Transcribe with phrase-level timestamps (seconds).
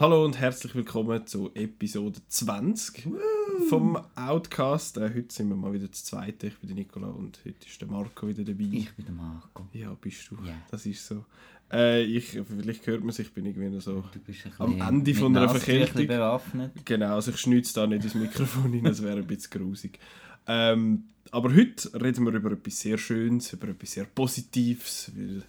[0.00, 3.06] Hallo und herzlich willkommen zu Episode 20
[3.68, 4.96] vom Outcast.
[4.96, 6.42] Äh, heute sind wir mal wieder zu zweit.
[6.42, 8.64] Ich bin der Nicola und heute ist der Marco wieder dabei.
[8.72, 9.68] Ich bin der Marco.
[9.74, 10.36] Ja, bist du.
[10.36, 10.54] Ja.
[10.70, 11.26] Das ist so.
[11.70, 14.02] Äh, ich, vielleicht hört man sich, ich bin irgendwie so
[14.56, 16.06] am Ende von einer Verkältung.
[16.06, 16.72] bewaffnet.
[16.86, 19.98] Genau, also ich schnütze da nicht ins Mikrofon hin, das wäre ein bisschen grusig.
[20.46, 25.42] Ähm, aber heute reden wir über etwas sehr Schönes, über etwas sehr Positives, weil,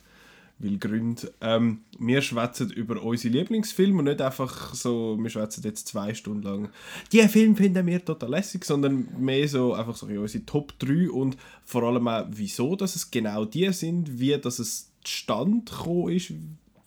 [0.62, 1.34] weil Gründe.
[1.42, 6.44] Ähm, wir schwätzen über unsere Lieblingsfilme und nicht einfach so, wir schwätzen jetzt zwei Stunden
[6.44, 6.70] lang,
[7.12, 11.38] die Film finden wir total lässig, sondern mehr so einfach so unsere Top 3 und
[11.66, 16.34] vor allem auch, wieso dass es genau die sind, wie dass es gekommen ist,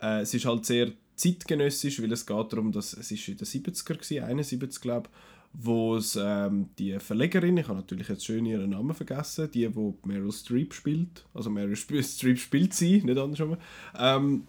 [0.01, 3.45] äh, es ist halt sehr zeitgenössisch, weil es geht darum, dass es ist in den
[3.45, 5.09] 70er war, 71 glaube
[5.53, 9.97] wo es ähm, die Verlegerin, ich habe natürlich jetzt schön ihren Namen vergessen, die, wo
[10.05, 13.57] Meryl Streep spielt, also Meryl Streep spielt sie, nicht andersrum,
[13.97, 14.43] ähm,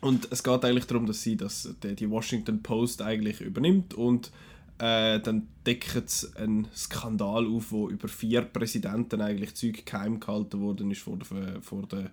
[0.00, 4.32] und es geht eigentlich darum, dass sie das, die, die Washington Post eigentlich übernimmt und
[4.78, 10.60] äh, dann deckt es einen Skandal auf, wo über vier Präsidenten eigentlich Zeug geheim gehalten
[10.60, 12.10] worden ist vor der, vor der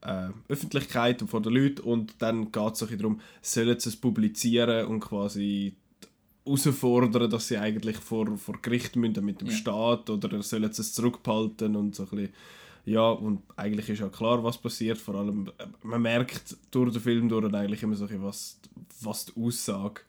[0.00, 1.82] äh, Öffentlichkeit und vor den Leuten.
[1.82, 5.74] Und dann geht es darum, sollen sie es publizieren und quasi
[6.46, 9.54] herausfordern, dass sie eigentlich vor, vor Gericht müssen mit dem Ja.
[9.54, 12.32] Staat oder sollen sie es zurückbehalten und so ein bisschen
[12.86, 14.96] ja, und eigentlich ist ja klar, was passiert.
[14.96, 18.60] Vor allem, äh, man merkt durch den Film durch eigentlich immer so, ein bisschen, was,
[19.00, 20.02] was die Aussage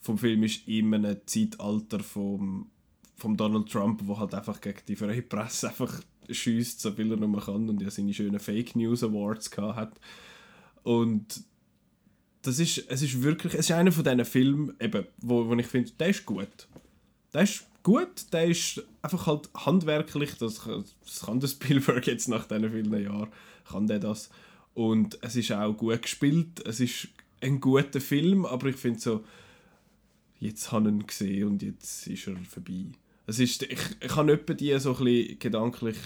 [0.00, 2.70] vom Film ist in einem Zeitalter vom,
[3.16, 6.00] vom Donald Trump, wo halt einfach gegen die freie Presse einfach
[6.30, 10.00] schießt, so viel er nur kann und ja seine schönen Fake News Awards gehabt hat.
[10.82, 11.44] Und
[12.42, 15.66] das ist, es ist wirklich, es ist einer von diesen Filmen, eben, wo, wo ich
[15.66, 16.68] finde, der ist gut.
[17.32, 20.60] Der ist gut, der ist einfach halt handwerklich, das,
[21.04, 23.28] das kann der Spielberg jetzt nach diesen vielen Jahren,
[23.68, 24.30] kann der das.
[24.74, 27.08] Und es ist auch gut gespielt, es ist
[27.40, 29.24] ein guter Film, aber ich finde so,
[30.38, 32.86] jetzt habe ich ihn gesehen und jetzt ist er vorbei.
[33.26, 35.96] Es ist, ich, ich habe etwa die so ein bisschen gedanklich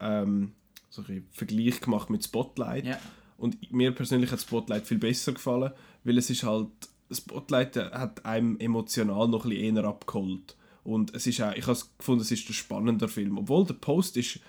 [0.00, 0.52] ähm,
[0.90, 2.86] so ein bisschen Vergleich gemacht mit Spotlight.
[2.86, 2.98] Ja.
[3.36, 5.72] Und mir persönlich hat Spotlight viel besser gefallen,
[6.04, 6.68] weil es ist halt,
[7.10, 10.56] Spotlight hat einem emotional noch ein eher abgeholt.
[10.84, 13.38] Und es ist auch, ich habe gefunden, es ist ein spannender Film.
[13.38, 14.40] Obwohl der Post ist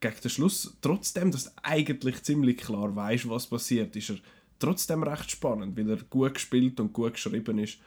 [0.00, 4.16] gegen den Schluss, trotzdem, dass du eigentlich ziemlich klar weißt, was passiert, ist er
[4.58, 7.78] trotzdem recht spannend, weil er gut gespielt und gut geschrieben ist.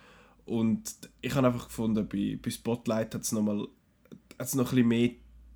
[0.45, 3.67] Und ich habe einfach gefunden, bei, bei Spotlight hat es noch, mal,
[4.39, 5.09] hat's noch ein bisschen mehr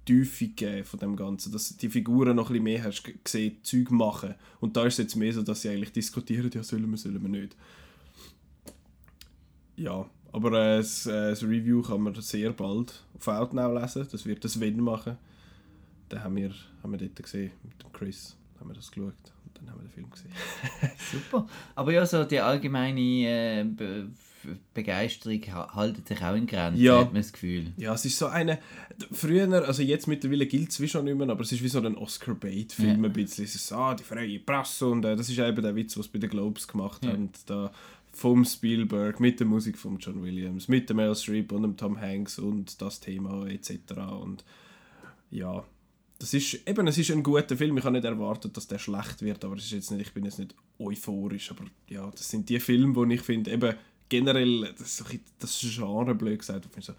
[0.06, 3.92] Tiefe gegeben von dem Ganzen, dass die Figuren noch ein bisschen mehr hast gesehen, Zeug
[3.92, 4.36] machen.
[4.60, 7.22] Und da ist es jetzt mehr so, dass sie eigentlich diskutieren, ja, sollen wir, sollen
[7.22, 7.56] wir nicht.
[9.76, 14.08] Ja, aber äh, das, äh, das Review kann man sehr bald auf Outnow lesen.
[14.12, 15.18] Das wird das Wenn machen.
[16.10, 19.14] Dann haben wir, haben wir dort gesehen, mit dem Chris, haben wir das geschaut
[19.66, 20.32] dann haben wir den Film gesehen.
[21.12, 21.48] Super.
[21.76, 24.10] Aber ja, so die allgemeine äh, Be
[24.74, 27.00] Begeisterung ha- haltet sich auch in Grenzen, Ja.
[27.00, 27.72] hat man das Gefühl.
[27.78, 28.60] Ja, es ist so eine.
[29.14, 31.80] Früher, also jetzt mittlerweile gilt es wie schon nicht mehr, aber es ist wie so
[31.80, 33.10] ein Oscar-Bait-Film Ja.
[33.10, 33.46] ein bisschen.
[33.46, 36.10] Es ist so, ah, die freie Presse und äh, das ist eben der Witz, was
[36.10, 37.12] bei den Globes gemacht Ja.
[37.12, 37.30] haben.
[37.46, 37.72] Da
[38.12, 42.00] vom Spielberg, mit der Musik von John Williams, mit dem Meryl Streep und dem Tom
[42.00, 43.72] Hanks und das Thema etc.
[44.22, 44.44] Und
[45.32, 45.64] ja,
[46.20, 47.78] das ist eben, es ist ein guter Film.
[47.78, 50.24] Ich habe nicht erwartet, dass der schlecht wird, aber es ist jetzt nicht, ich bin
[50.26, 53.76] jetzt nicht euphorisch, aber ja, das sind die Filme, wo ich finde, eben
[54.10, 56.94] generell, das, ist das Genre, blöd gesagt, ich so,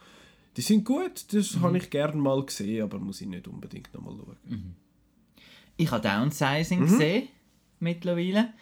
[0.56, 4.14] die sind gut, das habe ich gerne mal gesehen, aber muss ich nicht unbedingt nochmal
[4.16, 4.76] schauen.
[5.76, 6.84] Ich habe Downsizing Mhm.
[6.86, 7.28] gesehen,
[7.80, 8.52] mittlerweile.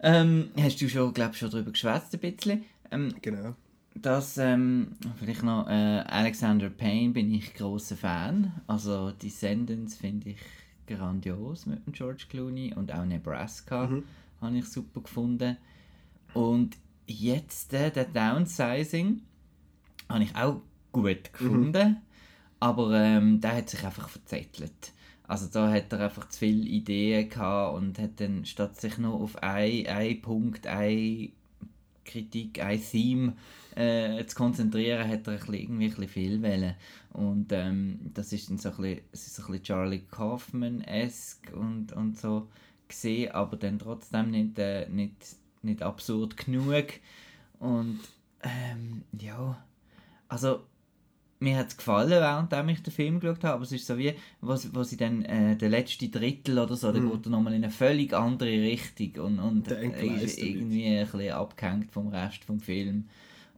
[0.00, 2.64] Ähm, hast du schon, glaube schon darüber geschwätzt ein bisschen.
[2.90, 3.54] Ähm, Genau.
[3.94, 8.52] Das, ähm, vielleicht noch, äh, Alexander Payne bin ich großer Fan.
[8.66, 10.38] Also Descendants finde ich
[10.86, 13.88] grandios mit dem George Clooney und auch Nebraska
[14.40, 15.56] habe ich super gefunden.
[16.34, 19.22] Und jetzt, äh, der Downsizing,
[20.08, 21.98] habe ich auch gut gefunden,
[22.60, 24.92] aber ähm, der hat sich einfach verzettelt.
[25.26, 29.14] Also da hat er einfach zu viele Ideen gehabt und hat dann statt sich nur
[29.14, 31.32] auf ein, ein Punkt, ein
[32.04, 33.34] Kritik, ein Theme
[33.76, 36.74] äh, zu konzentrieren, hat er ein bisschen, irgendwie ein bisschen viel wollen.
[37.12, 41.54] Und ähm, das ist dann so ein bisschen, es ist so ein bisschen Charlie Kaufman-esque
[41.54, 42.48] und, und so
[42.88, 46.86] gesehen, aber dann trotzdem nicht, äh, nicht, nicht absurd genug.
[47.58, 48.00] Und
[48.42, 49.62] ähm, ja,
[50.28, 50.64] also
[51.42, 54.14] mir hat es gefallen, während ich den Film geschaut habe, aber es ist so wie,
[54.40, 56.94] wo, wo sie dann, äh, der letzte Drittel oder so, mm.
[56.94, 61.32] dann geht er nochmal in eine völlig andere Richtung und, und ist irgendwie ein bisschen
[61.32, 63.08] abgehängt vom Rest vom Film.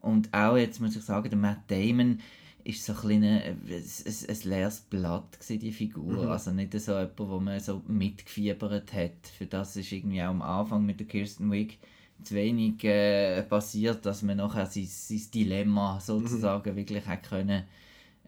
[0.04, 2.20] Und auch jetzt muss ich sagen, der Matt Damon
[2.62, 6.24] ist so ein, ein, ein, ein leeres Blatt gewesen, die Figur.
[6.24, 6.30] Mhm.
[6.30, 9.26] Also nicht so jemand, wo man so mitgefiebert hat.
[9.36, 11.78] Für das ist irgendwie auch am Anfang mit der Kirsten Wick
[12.22, 16.76] zu wenig äh, passiert, dass man nachher sein, sein Dilemma sozusagen mhm.
[16.76, 17.64] wirklich hat können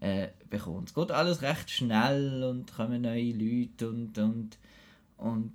[0.01, 0.85] äh, bekommen.
[0.87, 4.59] Es geht alles recht schnell und kommen neue Leute und, und,
[5.19, 5.53] und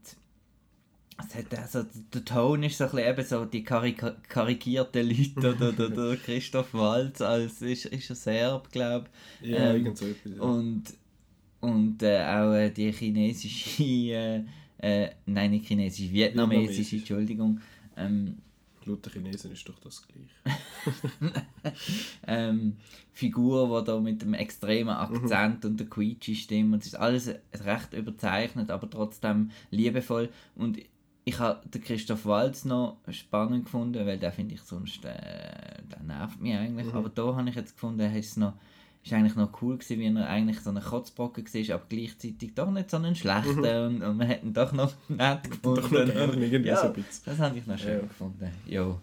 [1.17, 5.55] es hat also, der Ton ist so ein bisschen eben so die karik karikierten Leute
[5.55, 9.07] oder der, der Christoph Waltz als ist, ist ein Serb, glaube
[9.41, 9.49] ich.
[9.49, 10.35] Ja, ähm, irgend so etwas.
[10.35, 10.41] Ja.
[10.41, 10.83] Und,
[11.59, 14.43] und äh, auch äh, die chinesische, äh,
[14.79, 17.59] äh, nein nicht chinesisch, vietnamesische, Entschuldigung,
[17.97, 18.37] ähm,
[18.85, 20.59] Luther Chinesen ist doch das gleiche.
[22.27, 22.77] ähm,
[23.11, 25.69] Figur, die da mit dem extremen Akzent mhm.
[25.69, 30.79] und der quietschi Stimme und es ist alles recht überzeichnet, aber trotzdem liebevoll und
[31.23, 36.03] ich habe den Christoph Waltz noch spannend gefunden, weil der finde ich sonst, äh, der
[36.03, 36.97] nervt mich eigentlich, mhm.
[36.97, 38.53] aber da habe ich jetzt gefunden, er ist noch
[39.03, 42.69] ist eigentlich noch cool gewesen, wie er eigentlich so ein Kotzbrocken war, aber gleichzeitig doch
[42.69, 43.95] nicht so einen schlechten mhm.
[43.95, 45.81] und, und man hat ihn doch noch nett gefunden.
[45.81, 47.23] Doch noch irgendwie ja, so ein bisschen.
[47.25, 48.01] Das habe ich noch schön ja.
[48.01, 48.97] gefunden, ja.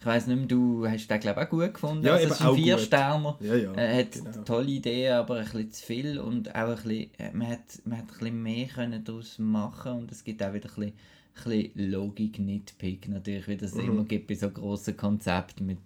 [0.00, 2.04] Ich weiss nicht mehr, du hast den glaube ich auch gut gefunden.
[2.04, 2.84] Ja, also, eben auch vier gut.
[2.84, 3.38] Sterner.
[3.40, 4.42] Ja, ja, er hat genau.
[4.42, 7.98] tolle Ideen, aber ein bisschen zu viel und auch ein bisschen, äh, man hat, man
[7.98, 10.92] hat ein bisschen mehr können daraus machen und es gibt auch wieder ein bisschen,
[11.36, 13.80] ein bisschen Logik-Nitpick natürlich, wie das mhm.
[13.80, 15.78] immer gibt bei so grossen Konzepten mit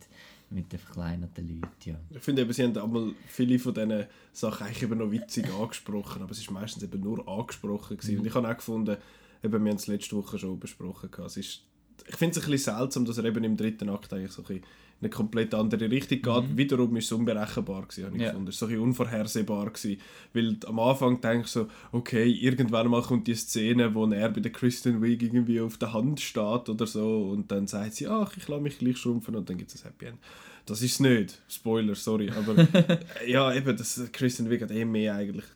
[0.51, 1.95] mit den verkleinerten Leuten, ja.
[2.11, 6.23] Ich finde eben, sie haben einmal viele von diesen Sachen eigentlich eben noch witzig angesprochen,
[6.23, 8.15] aber es ist meistens eben nur angesprochen gewesen.
[8.15, 8.21] Mhm.
[8.21, 8.97] Und ich habe auch gefunden,
[9.43, 11.63] eben, wir haben es letzte Woche schon besprochen, es ist,
[12.09, 14.47] ich finde es ein bisschen seltsam, dass er eben im dritten Akt eigentlich so ein
[14.47, 14.65] bisschen
[15.01, 16.51] eine komplett andere Richtung geht.
[16.51, 16.57] Mhm.
[16.57, 18.29] Wiederum ist es unberechenbar gewesen, habe ich ja.
[18.29, 18.49] gefunden.
[18.49, 20.01] Es war so ein unvorhersehbar gewesen,
[20.33, 24.41] weil am Anfang denke ich so, okay, irgendwann mal kommt die Szene, wo er bei
[24.41, 28.37] der Kristen Wiig irgendwie auf der Hand steht oder so und dann sagt sie, ach,
[28.37, 30.19] ich lasse mich gleich schrumpfen und dann gibt es ein Happy End.
[30.67, 31.41] Das ist es nicht.
[31.49, 32.31] Spoiler, sorry.
[32.31, 32.67] Aber
[33.27, 35.47] ja, eben, das, Kristen Wiig hat eh mehr eigentlich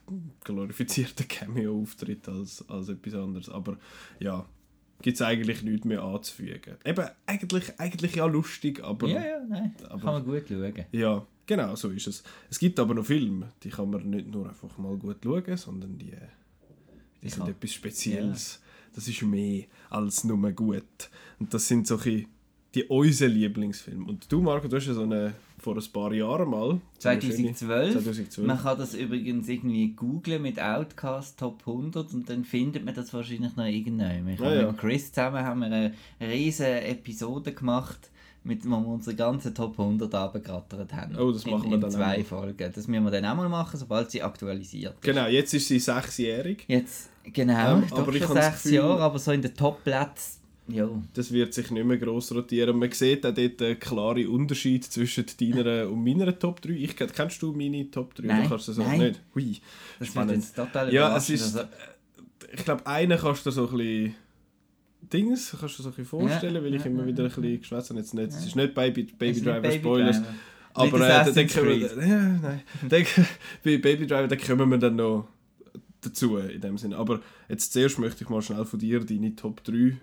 [0.42, 3.48] glorifizierten Cameo-Auftritt als, als etwas anderes.
[3.50, 3.76] Aber
[4.20, 4.46] ja,
[5.02, 6.76] gibt es eigentlich nichts mehr anzufügen.
[6.84, 9.08] Eben, eigentlich, eigentlich ja lustig, aber...
[9.08, 10.84] Ja, ja, nein, aber, kann man gut schauen.
[10.92, 12.22] Ja, genau, so ist es.
[12.48, 15.98] Es gibt aber noch Filme, die kann man nicht nur einfach mal gut schauen, sondern
[15.98, 16.14] die,
[17.22, 18.60] die sind etwas Spezielles.
[18.62, 18.68] Ja.
[18.94, 21.10] Das ist mehr als nur gut.
[21.38, 22.26] Und das sind solche
[22.74, 24.06] die unsere Lieblingsfilme.
[24.06, 26.80] Und du, Marco, du hast ja so eine vor ein paar Jahren mal.
[26.98, 27.92] 2012.
[27.92, 28.46] 2012.
[28.46, 33.14] Man kann das übrigens irgendwie googlen mit Outcast Top 100 und dann findet man das
[33.14, 34.28] wahrscheinlich noch irgendwann.
[34.28, 34.66] Ich ah, ja.
[34.66, 38.10] mit Chris zusammen haben wir eine riesige Episode gemacht,
[38.42, 41.16] mit, wo wir unsere ganzen Top 100 abgerattert haben.
[41.16, 42.26] Oh, das machen in, wir dann in zwei auch.
[42.26, 42.72] Folgen.
[42.74, 45.02] Das müssen wir dann auch mal machen, sobald sie aktualisiert ist.
[45.02, 46.64] Genau, jetzt ist sie sechsjährig.
[46.66, 50.88] Jetzt, genau, ähm, aber ich schon sechs Gefühl, Jahre, aber so in den Top-Plätzen ja.
[51.14, 52.78] Das wird sich nicht mehr gross rotieren.
[52.78, 56.70] Man sieht auch dort einen klaren Unterschied zwischen deiner und meiner Top 3.
[56.70, 58.26] Ich, kennst du meine Top 3?
[58.26, 59.00] Nein, kannst du so nein.
[59.00, 59.20] nicht?
[59.34, 59.60] Hui,
[59.98, 60.54] das spannend.
[60.54, 61.68] total ja, es ist, also.
[62.52, 64.14] ich glaube, einen kannst du so ein bisschen
[65.12, 67.60] Dings, kannst du so ein bisschen vorstellen, ja, weil ich ja, immer wieder ein bisschen
[67.60, 68.00] geschwätzt habe.
[68.00, 70.16] Jetzt nicht, es ist nicht Baby, Baby Driver Baby Spoilers.
[70.16, 70.34] Driver.
[70.74, 73.04] Aber äh, dann kommen wir, ja, nein, dann,
[73.64, 75.28] bei Baby Driver dann kommen wir dann noch
[76.00, 76.96] dazu in dem Sinne.
[76.96, 79.96] Aber jetzt zuerst möchte ich mal schnell von dir deine Top 3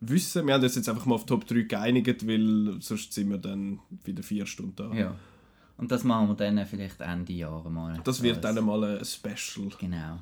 [0.00, 0.46] wissen.
[0.46, 3.80] Wir haben uns jetzt einfach mal auf Top 3 geeinigt, weil sonst sind wir dann
[4.04, 4.92] wieder vier Stunden da.
[4.94, 5.14] Ja.
[5.76, 7.98] Und das machen wir dann vielleicht Ende Jahre mal.
[8.04, 9.70] Das wird dann mal ein Special.
[9.78, 10.18] Genau.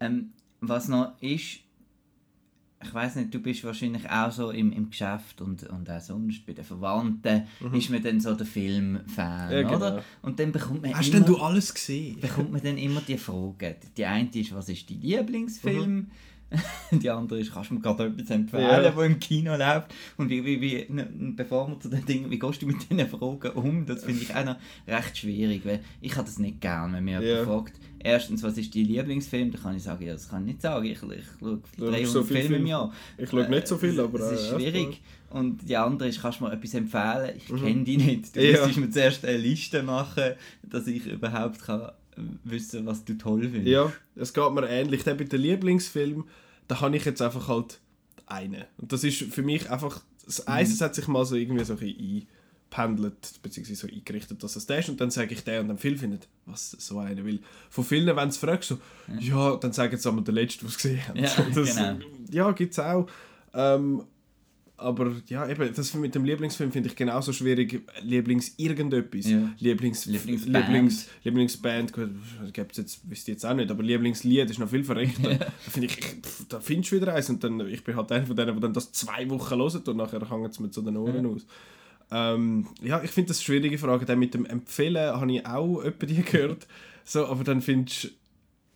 [0.00, 1.60] Ähm, was noch ist,
[2.80, 6.46] ich weiß nicht, du bist wahrscheinlich auch so im, im Geschäft und, und auch sonst
[6.46, 7.74] bei den Verwandten mhm.
[7.74, 9.76] ist man dann so der Filmfan, ja, genau.
[9.76, 10.04] oder?
[10.22, 12.20] Und dann bekommt man Hast immer, denn du alles gesehen?
[12.20, 13.76] Bekommt man dann immer die Frage.
[13.96, 15.94] Die eine ist, was ist dein Lieblingsfilm?
[15.94, 16.10] Mhm
[16.90, 18.96] die andere ist, kannst du mir gerade etwas empfehlen, Ja.
[18.96, 19.92] wo im Kino läuft?
[20.16, 23.06] Und wie, wie, wie, n- bevor wir zu den Dingen, wie gehst du mit diesen
[23.06, 23.84] Fragen um?
[23.84, 27.20] Das finde ich auch noch recht schwierig, weil ich habe das nicht gern, wenn mir
[27.20, 27.40] Ja.
[27.40, 29.50] jemand fragt, erstens, was ist dein Lieblingsfilm?
[29.50, 32.00] Da kann ich sagen, ja, das kann ich nicht sagen, ich, ich schaue Du 300
[32.00, 32.66] schaust so Filme im.
[32.66, 32.92] Jahr.
[33.18, 34.20] Ich schaue nicht so viel, Äh, aber...
[34.20, 35.02] Es ist äh, schwierig.
[35.30, 37.32] Und die andere ist, kannst du mir etwas empfehlen?
[37.36, 37.58] Ich Mhm.
[37.62, 38.34] kenne die nicht.
[38.34, 38.52] Du Ja.
[38.52, 41.90] müsstest mir zuerst eine Liste machen, dass ich überhaupt kann
[42.44, 43.66] wissen was du toll findest.
[43.66, 45.04] Ja, es geht mir ähnlich.
[45.04, 46.24] Der bei den Lieblingsfilm,
[46.66, 47.78] da habe ich jetzt einfach halt
[48.26, 48.64] einen.
[48.78, 50.52] Und das ist für mich einfach, das Mhm.
[50.52, 52.26] Eis hat sich mal so irgendwie so ein bisschen
[52.70, 54.88] eingependelt, beziehungsweise so eingerichtet, dass es der ist.
[54.88, 57.40] Und dann sage ich der und dann viele finden, was, so einer will.
[57.70, 58.78] Von vielen, wenn du fragst, so,
[59.18, 61.18] ja, dann sagen sie einmal der Letzte, was sie gesehen haben.
[61.18, 61.98] Ja, das, genau.
[62.30, 63.08] Ja, gibt es auch.
[63.54, 64.04] Ähm,
[64.78, 67.82] aber ja, eben, das mit dem Lieblingsfilm finde ich genauso schwierig.
[68.02, 69.28] Lieblings irgendetwas.
[69.28, 69.52] Ja.
[69.58, 70.66] Lieblings Lieblingsband.
[70.68, 71.92] Lieblings Lieblingsband,
[72.52, 75.34] gibt's jetzt, wüsste ich jetzt auch nicht, aber Lieblingslied ist noch viel verrechter.
[75.34, 78.26] Da finde ich, ich- da findest du wieder eins und dann, ich bin halt einer
[78.26, 80.96] von denen, der dann das zwei Wochen hören und nachher hängt es mir zu den
[80.96, 81.46] Ohren aus.
[82.10, 84.06] Ähm, ja, ich finde das eine schwierige Frage.
[84.06, 86.66] Dann mit dem Empfehlen habe ich auch die gehört.
[87.04, 88.08] So, aber dann findest du,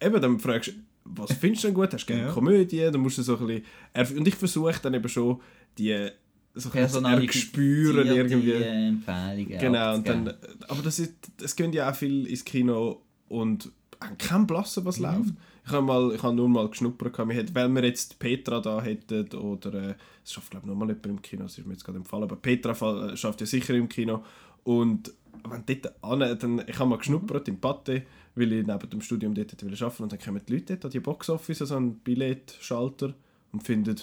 [0.07, 0.73] eben, dann fragst du,
[1.05, 1.93] was findest du denn gut?
[1.93, 2.33] Hast du gerne Ja.
[2.33, 2.79] Komödie?
[2.91, 3.63] Dann musst du so ein
[3.95, 5.39] bisschen, und ich versuche dann eben schon,
[5.79, 6.09] die
[6.55, 8.51] so zu erspüren irgendwie.
[8.53, 10.35] äh, Empfehlungen Genau, und dann,
[10.69, 14.99] aber das ist, es gehen ja auch viel ins Kino und haben keinen Blassen, was
[14.99, 15.31] läuft.
[15.65, 19.73] Ich habe mal, ich habe nur mal geschnuppert, weil wir jetzt Petra da hätten oder
[19.75, 21.99] äh, es schafft glaube ich noch mal jemand im Kino, das ist mir jetzt gerade
[21.99, 24.25] empfallen, aber Petra fall- äh, schafft ja sicher im Kino.
[24.65, 25.13] Und
[25.49, 28.03] wenn dort an, dann, ich habe mal geschnuppert im Pate,
[28.35, 30.03] weil ich neben dem Studium dort arbeiten.
[30.03, 33.15] Und dann kommen die Leute dort an die Boxoffice, so einen Billetschalter
[33.53, 33.97] und finden,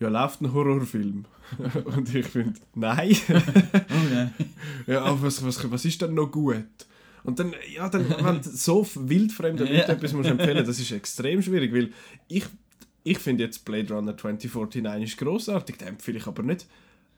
[0.00, 1.24] ja, läuft ein Horrorfilm.
[1.96, 3.16] und ich finde, nein.
[3.28, 4.34] Oh nein.
[4.86, 6.64] Ja, aber was, was, was ist denn noch gut?
[7.24, 9.88] Und dann, ja, dann, wenn so wildfremde Leute Ja.
[9.88, 11.90] etwas musst empfehlen das ist extrem schwierig, weil
[12.28, 12.44] ich,
[13.02, 16.66] ich finde jetzt Blade Runner 2049 ist grossartig, den empfehle ich aber nicht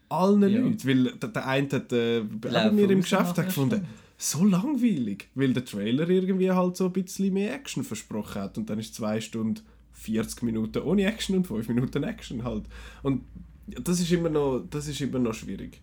[0.08, 0.60] allen Ja.
[0.60, 5.28] Leuten, weil der, der eine hat äh, bei mir im Geschäft hat gefunden, so langweilig,
[5.34, 8.94] weil der Trailer irgendwie halt so ein bisschen mehr Action versprochen hat und dann ist
[8.94, 9.60] zwei Stunden
[10.00, 12.64] 40 Minuten ohne Action und 5 Minuten Action halt.
[13.02, 13.22] Und
[13.66, 15.80] das ist immer noch, das ist immer noch schwierig.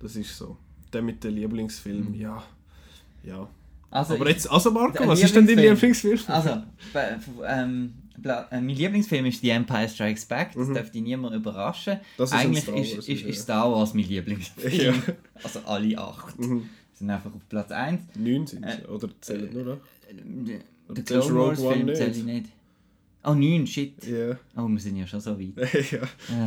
[0.00, 0.56] Das ist so.
[0.92, 2.42] Der mit dem Lieblingsfilm, ja.
[3.24, 3.48] Ja.
[3.90, 6.18] Also Aber ich- jetzt, also Marco, Der was ist denn dein Lieblingsfilm?
[6.28, 6.62] Also,
[7.46, 11.94] ähm, äh, mein Lieblingsfilm ist The Empire Strikes Back, das dürfte niemand überraschen.
[11.94, 11.98] Mhm.
[12.18, 13.28] Das ist Eigentlich Star ist, Wars, ist, ja.
[13.28, 14.94] ist Star Wars mein Lieblingsfilm.
[15.06, 15.14] Ja.
[15.42, 16.38] Also alle acht.
[16.38, 16.68] Mhm.
[16.94, 18.00] Sind einfach auf Platz 1.
[18.16, 19.78] Neun sind Äh, oder zählen nur noch?
[20.10, 22.46] Der Oder Clone zählst du Wars Film zähle ich nicht.
[23.24, 23.94] Oh, 9, shit.
[24.06, 24.36] Ja.
[24.56, 25.56] Oh, wir sind ja schon so weit.
[25.90, 25.98] ja.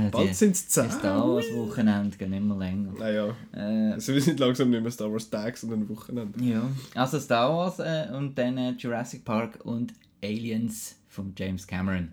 [0.06, 0.90] Äh, Bald sind es die zehn.
[0.90, 2.94] Star Wars Wochenende gehen immer länger.
[2.98, 6.44] Naja, Äh, also wir sind langsam nicht mehr Star Wars Tag, sondern Wochenende.
[6.44, 6.64] ja,
[6.96, 12.10] also Star Wars äh, und dann äh, Jurassic Park und Aliens von James Cameron.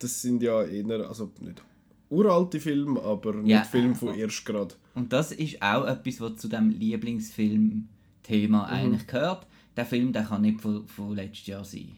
[0.00, 1.62] Das sind ja eher, also nicht
[2.10, 3.64] uralte Filme, aber nicht Ja.
[3.64, 4.74] Filme von erst gerade.
[4.94, 8.72] Und das ist auch etwas, was zu dem Lieblingsfilm-Thema Mhm.
[8.72, 9.46] eigentlich gehört.
[9.76, 11.96] Der Film, der kann nicht von, von letztes Jahr sein.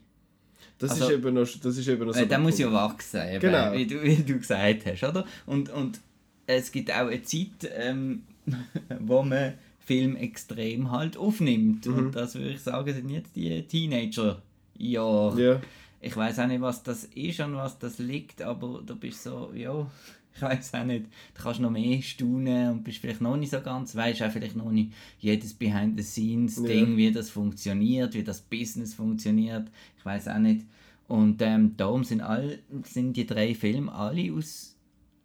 [0.81, 3.21] Das, Also- ist eben noch, das ist eben noch so Äh, der muss ja wachsen,
[3.29, 3.73] eben, Genau.
[3.73, 5.25] wie, du, wie du gesagt hast, oder?
[5.47, 6.01] Und, und
[6.47, 8.23] es gibt auch eine Zeit, ähm,
[9.01, 11.87] wo man Film extrem halt aufnimmt.
[11.87, 11.95] Mhm.
[11.95, 15.43] Und das würde ich sagen, sind jetzt die Teenager-Jahre.
[15.43, 15.61] Ja.
[16.01, 19.53] Ich weiß auch nicht, was das ist und was das liegt, aber du bist so,
[19.55, 19.87] ja,
[20.35, 21.07] ich weiß auch nicht.
[21.35, 24.57] Du kannst noch mehr staunen und bist vielleicht noch nicht so ganz, weißt auch vielleicht
[24.57, 26.97] noch nicht jedes Behind-the-Scenes-Ding, Ja.
[26.97, 29.69] wie das funktioniert, wie das Business funktioniert.
[29.99, 30.67] Ich weiß auch nicht.
[31.09, 34.77] Und ähm, darum sind, all, sind die drei Filme alle aus,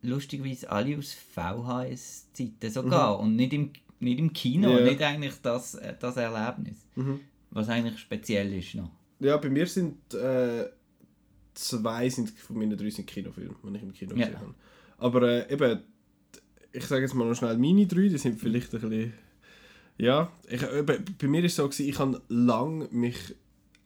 [0.02, 3.20] lustigerweise alle aus VHS-Zeiten sogar.
[3.20, 4.84] Und nicht im, nicht im Kino, Ja.
[4.84, 6.78] nicht eigentlich das, äh, das Erlebnis.
[6.96, 7.20] Mhm.
[7.52, 8.90] Was eigentlich speziell ist noch.
[9.20, 10.66] Ja, bei mir sind äh,
[11.54, 14.26] zwei sind von meinen drei sind Kinofilme, die ich im Kino Ja.
[14.26, 14.56] gesehen habe.
[14.98, 15.82] Aber äh, eben,
[16.72, 19.14] ich sage jetzt mal noch schnell meine drei, die sind vielleicht ein bisschen...
[19.98, 23.36] Ja, ich, eben, bei mir ist es so, gewesen, ich habe lange mich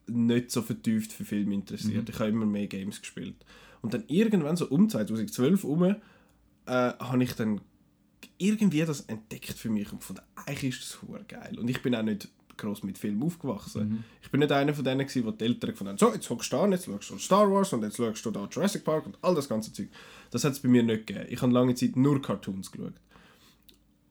[0.08, 2.08] nicht so vertieft für Filme interessiert.
[2.08, 3.36] Ich habe immer mehr Games gespielt.
[3.80, 5.94] Und dann irgendwann, so um 2012 herum, äh,
[6.66, 7.60] habe ich dann
[8.38, 11.58] irgendwie das entdeckt für mich und von eigentlich ist das geil.
[11.58, 12.28] Und ich bin auch nicht
[12.60, 14.04] groß mit Filmen aufgewachsen.
[14.22, 16.52] Ich bin nicht einer von denen, gewesen, wo die Eltern gefunden haben, so, jetzt hockst
[16.52, 19.18] du da, jetzt schaust du Star Wars und jetzt schaust du da Jurassic Park und
[19.22, 19.88] all das ganze Zeug.
[20.30, 21.26] Das hat es bei mir nicht gegeben.
[21.28, 22.94] Ich habe lange Zeit nur Cartoons geschaut.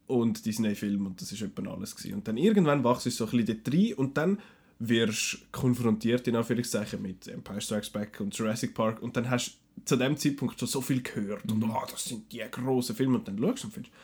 [0.07, 1.95] Und Disney-Filme und das war etwa alles.
[1.95, 2.15] Gewesen.
[2.15, 4.39] Und dann irgendwann wachst du so ein bisschen dort rein und dann
[4.79, 9.59] wirst du konfrontiert, in Anführungszeichen, mit Empire Strikes Back und Jurassic Park und dann hast
[9.75, 13.17] du zu dem Zeitpunkt schon so viel gehört und ah, das sind die grossen Filme
[13.17, 13.95] und dann schaust du und findest,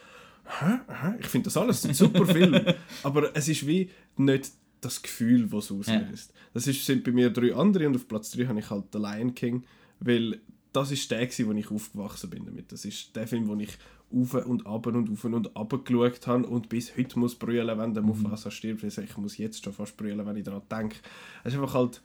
[0.45, 1.13] hä, hä?
[1.19, 5.65] ich finde das alles sind super Filme, aber es ist wie nicht das Gefühl, das
[5.65, 6.33] es auslöst.
[6.53, 8.99] Das ist, sind bei mir drei andere und auf Platz drei habe ich halt The
[8.99, 9.63] Lion King,
[9.99, 10.39] Weil
[10.71, 12.71] das ist der, gewesen, wo ich aufgewachsen bin damit.
[12.71, 13.77] Das ist der Film, wo ich
[14.11, 17.93] auf und ab und auf und ab geschaut habe und bis heute muss brüllen, wenn
[17.93, 18.83] der Mufasa stirbt.
[18.83, 20.97] Also ich muss jetzt schon fast brüllen, wenn ich daran denke.
[21.43, 22.01] Es ist einfach halt...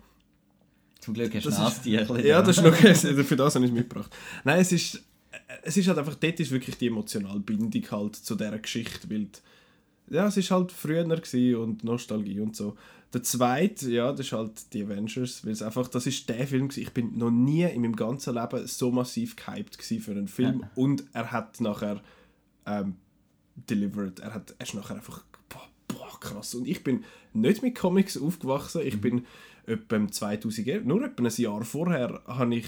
[1.00, 2.24] Zum Glück hast du Das ein ist-.
[2.24, 2.74] Ja, das ist noch
[3.24, 4.14] für das habe ich es mitgebracht.
[4.44, 5.02] Nein, es ist,
[5.62, 9.26] es ist halt einfach, dort ist wirklich die emotionale Bindung halt zu dieser Geschichte, weil
[9.26, 11.04] die, ja, es ist halt früher
[11.60, 12.76] und Nostalgie und so.
[13.12, 16.68] Der zweite, ja, das ist halt die Avengers, weil es einfach, das ist der Film
[16.68, 16.82] gewesen.
[16.82, 20.70] Ich bin noch nie in meinem ganzen Leben so massiv gehypt für einen Film Ja.
[20.76, 22.00] und er hat nachher
[22.66, 22.96] ähm,
[23.68, 24.20] delivered.
[24.20, 26.54] Er, hat, er ist nachher einfach boah, boah, krass.
[26.54, 28.82] Und ich bin nicht mit Comics aufgewachsen.
[28.84, 29.26] Ich bin
[29.66, 32.66] etwa im 2011, nur etwa ein Jahr vorher, habe ich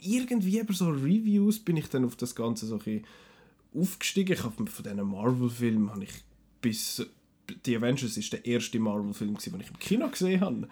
[0.00, 3.04] irgendwie über so Reviews bin ich dann auf das Ganze so ein
[3.74, 4.32] aufgestiegen.
[4.32, 6.12] Ich habe von diesen Marvel-Filmen habe ich
[6.60, 7.06] bis
[7.64, 10.68] die Avengers ist der erste Marvel-Film, den ich im Kino gesehen habe.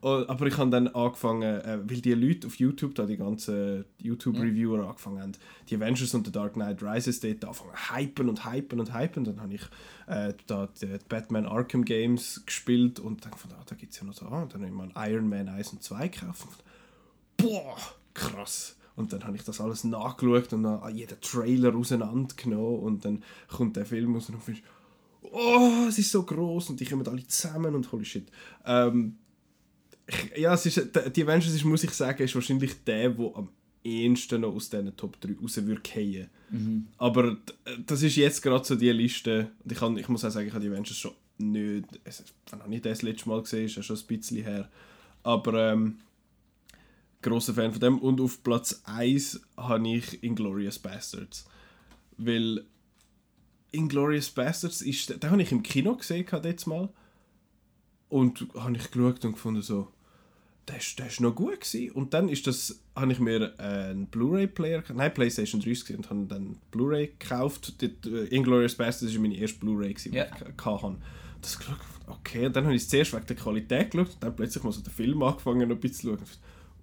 [0.00, 3.84] Oh, Aber ich habe dann angefangen, äh, weil die Leute auf YouTube, da die ganzen
[3.98, 5.32] YouTube-Reviewer angefangen haben,
[5.68, 9.24] die Avengers und The Dark Knight Rises dort angefangen hypen und hypen und hypen.
[9.24, 9.62] Dann habe ich
[10.06, 14.06] äh, da die Batman Arkham Games gespielt und dann gefunden, ah, da gibt es ja
[14.06, 16.46] noch so, ah, und dann habe ich mal Iron Man 1 und 2 gekauft.
[16.46, 16.56] Und
[17.36, 17.76] boah,
[18.14, 18.76] krass.
[18.96, 23.76] Und dann habe ich das alles nachgeschaut und dann jeden Trailer auseinandergenommen und dann kommt
[23.76, 24.64] der Film raus und dann findest
[25.22, 28.28] du, oh, es ist so groß und die kommen alle zusammen und holy shit.
[28.64, 29.16] Ähm,
[30.06, 33.48] ich- ja, es ist, die Avengers ist, muss ich sagen, ist wahrscheinlich der, der am
[33.82, 36.28] ehesten noch aus diesen Top 3 raus würde fallen.
[36.98, 37.36] Aber
[37.86, 39.50] das ist jetzt gerade so die Liste.
[39.64, 41.86] Und ich, kann, ich muss auch sagen, ich habe die Avengers schon nicht.
[42.04, 43.64] Es, wann habe ich das letzte Mal gesehen?
[43.66, 44.70] Ist ja schon ein bisschen her.
[45.24, 45.98] Aber ähm,
[47.24, 47.98] großer Fan von dem.
[47.98, 51.44] Und auf Platz 1 habe ich Inglorious Bastards.
[52.16, 52.64] Weil
[53.72, 55.22] Inglorious Bastards ist.
[55.22, 56.88] Den habe ich im Kino gesehen, jetzt mal.
[58.08, 59.88] Und habe ich geschaut und gefunden, so.
[60.68, 61.90] Der ist noch gut gewesen.
[61.92, 66.08] Und dann ist das, habe ich mir äh, einen Blu-ray-Player, nein, Playstation 3 gesehen und
[66.08, 67.82] habe dann Blu-ray gekauft.
[67.82, 70.24] Dort, äh, Inglourious Basterds war meine erste Blu-ray, die Ja.
[70.24, 70.96] ich hatte.
[71.42, 71.76] Das geschaut,
[72.06, 74.80] okay, und dann habe ich zuerst wegen der Qualität geschaut und dann plötzlich mal so
[74.80, 76.28] den Film angefangen, noch ein bisschen zu schauen.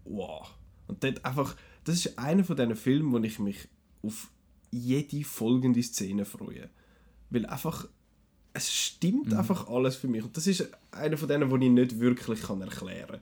[0.06, 0.54] Wow.
[0.88, 3.68] Und dort einfach, das ist einer von diesen Filmen, wo ich mich
[4.04, 4.30] auf
[4.72, 6.70] jede folgende Szene freue.
[7.30, 7.88] Weil einfach,
[8.54, 10.24] es stimmt einfach alles für mich.
[10.24, 13.22] Und das ist einer von denen, die ich nicht wirklich kann erklären kann.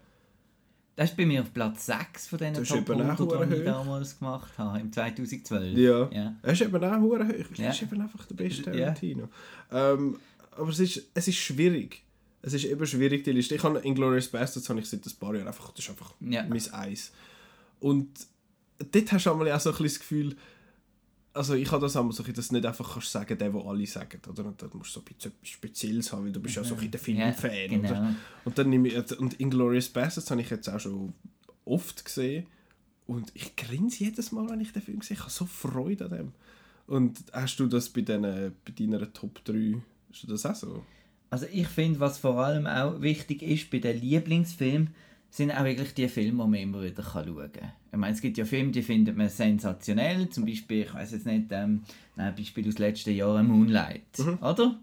[0.95, 3.63] Das ist bei mir auf Platz 6 von diesen Top eben auch 100, die ich
[3.63, 5.77] damals gemacht habe, im 2012.
[5.77, 6.10] Ja.
[6.12, 6.36] ja.
[6.41, 7.19] Er ist eben auch hoch.
[7.19, 7.65] Ja.
[7.65, 8.77] Er ist eben einfach der beste Ja.
[8.88, 9.30] Tarantino.
[9.71, 10.19] Ähm,
[10.51, 12.03] aber es ist, es ist schwierig.
[12.41, 13.56] Es ist eben schwierig, die Liste.
[13.56, 16.43] Ich habe Inglourious Basterds habe ich seit ein paar Jahren einfach, das ist einfach Ja.
[16.43, 17.12] mein Eis.
[17.80, 18.10] Und
[18.91, 20.36] dort hast du einmal auch so ein bisschen das Gefühl,
[21.34, 23.86] also ich habe das einmal so, dass du nicht einfach kannst sagen, der, wo alle
[23.86, 24.45] sagen, oder?
[24.45, 26.75] Und dann musst du so ein bisschen etwas Spezielles haben, weil du bist ja so
[26.75, 27.89] ein der Filmfan, Ja, genau.
[27.89, 28.15] oder?
[28.45, 31.13] Und dann nehme ich, und Inglourious Basterds habe ich jetzt auch schon
[31.65, 32.47] oft gesehen
[33.06, 35.15] und ich grinse jedes Mal, wenn ich den Film sehe.
[35.15, 36.32] Ich habe so Freude an dem.
[36.88, 39.75] Und hast du das bei, den, bei deiner Top 3,
[40.12, 40.84] hast du das auch so?
[41.29, 44.93] Also ich finde, was vor allem auch wichtig ist bei den Lieblingsfilmen,
[45.29, 47.71] sind auch wirklich die Filme, die man immer wieder schauen kann.
[47.91, 50.29] Ich meine, es gibt ja Filme, die findet man sensationell.
[50.29, 51.83] Zum Beispiel, ich weiß jetzt nicht, ähm,
[52.15, 54.01] ein Beispiel aus den letzten Jahren, Moonlight.
[54.41, 54.79] Oder?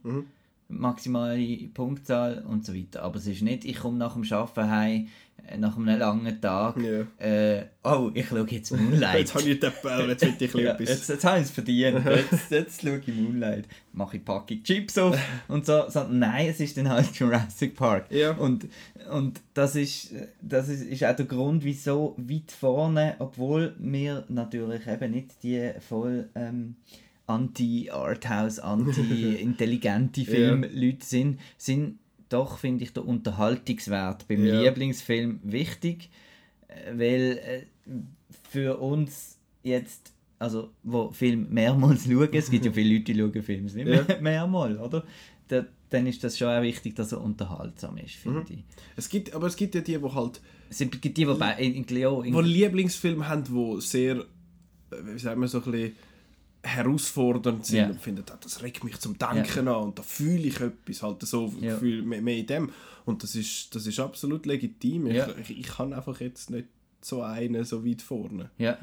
[0.68, 3.02] Maximale Punktzahl und so weiter.
[3.02, 5.08] Aber es ist nicht, ich komme nach dem Arbeiten heim,
[5.46, 7.24] äh, nach einem langen Tag, Ja.
[7.24, 9.18] äh, oh, ich schaue jetzt Moonlight.
[9.20, 11.08] Jetzt habe ich den Ball, jetzt will ich Ja, bisschen jetzt, etwas.
[11.08, 12.04] jetzt habe ich es verdient.
[12.30, 13.66] Jetzt, jetzt schaue ich Moonlight.
[13.92, 15.16] Mache ich Packung Chips auf
[15.48, 15.84] und so.
[15.88, 16.04] so.
[16.10, 18.10] Nein, es ist dann halt Jurassic Park.
[18.10, 18.32] Ja.
[18.32, 18.66] Und,
[19.12, 24.86] und das, ist, das ist, ist auch der Grund, wieso weit vorne, obwohl wir natürlich
[24.88, 26.74] eben nicht die voll ähm,
[27.26, 34.60] anti-Arthouse, anti-intelligente Filmleute sind, sind doch, finde ich, der Unterhaltungswert beim Ja.
[34.62, 36.10] Lieblingsfilm wichtig,
[36.92, 37.90] weil äh,
[38.50, 43.42] für uns jetzt, also wo Film mehrmals schauen, es gibt ja viele Leute, die schauen
[43.42, 44.02] Filme nicht Ja.
[44.04, 45.04] mehr, mehrmals, oder?
[45.48, 48.64] Da, dann ist das schon auch wichtig, dass er unterhaltsam ist, finde ich.
[48.96, 51.74] Es gibt, aber es gibt ja die, die halt Es gibt die, die bei in,
[51.74, 52.22] in Cleo...
[52.22, 54.24] In, die Lieblingsfilme haben, die sehr, äh,
[55.04, 55.92] wie sagen wir, so ein bisschen
[56.66, 57.86] herausfordernd sind Ja.
[57.88, 61.22] und finden, ah, das regt mich zum Denken an und da fühle ich etwas, halt
[61.22, 61.74] so Ja.
[61.74, 62.70] Gefühl, mehr, mehr in dem.
[63.04, 65.06] Und das ist, das ist absolut legitim.
[65.06, 66.66] Ich, ich, ich kann einfach jetzt nicht
[67.00, 68.50] so einen so weit vorne.
[68.58, 68.76] ja.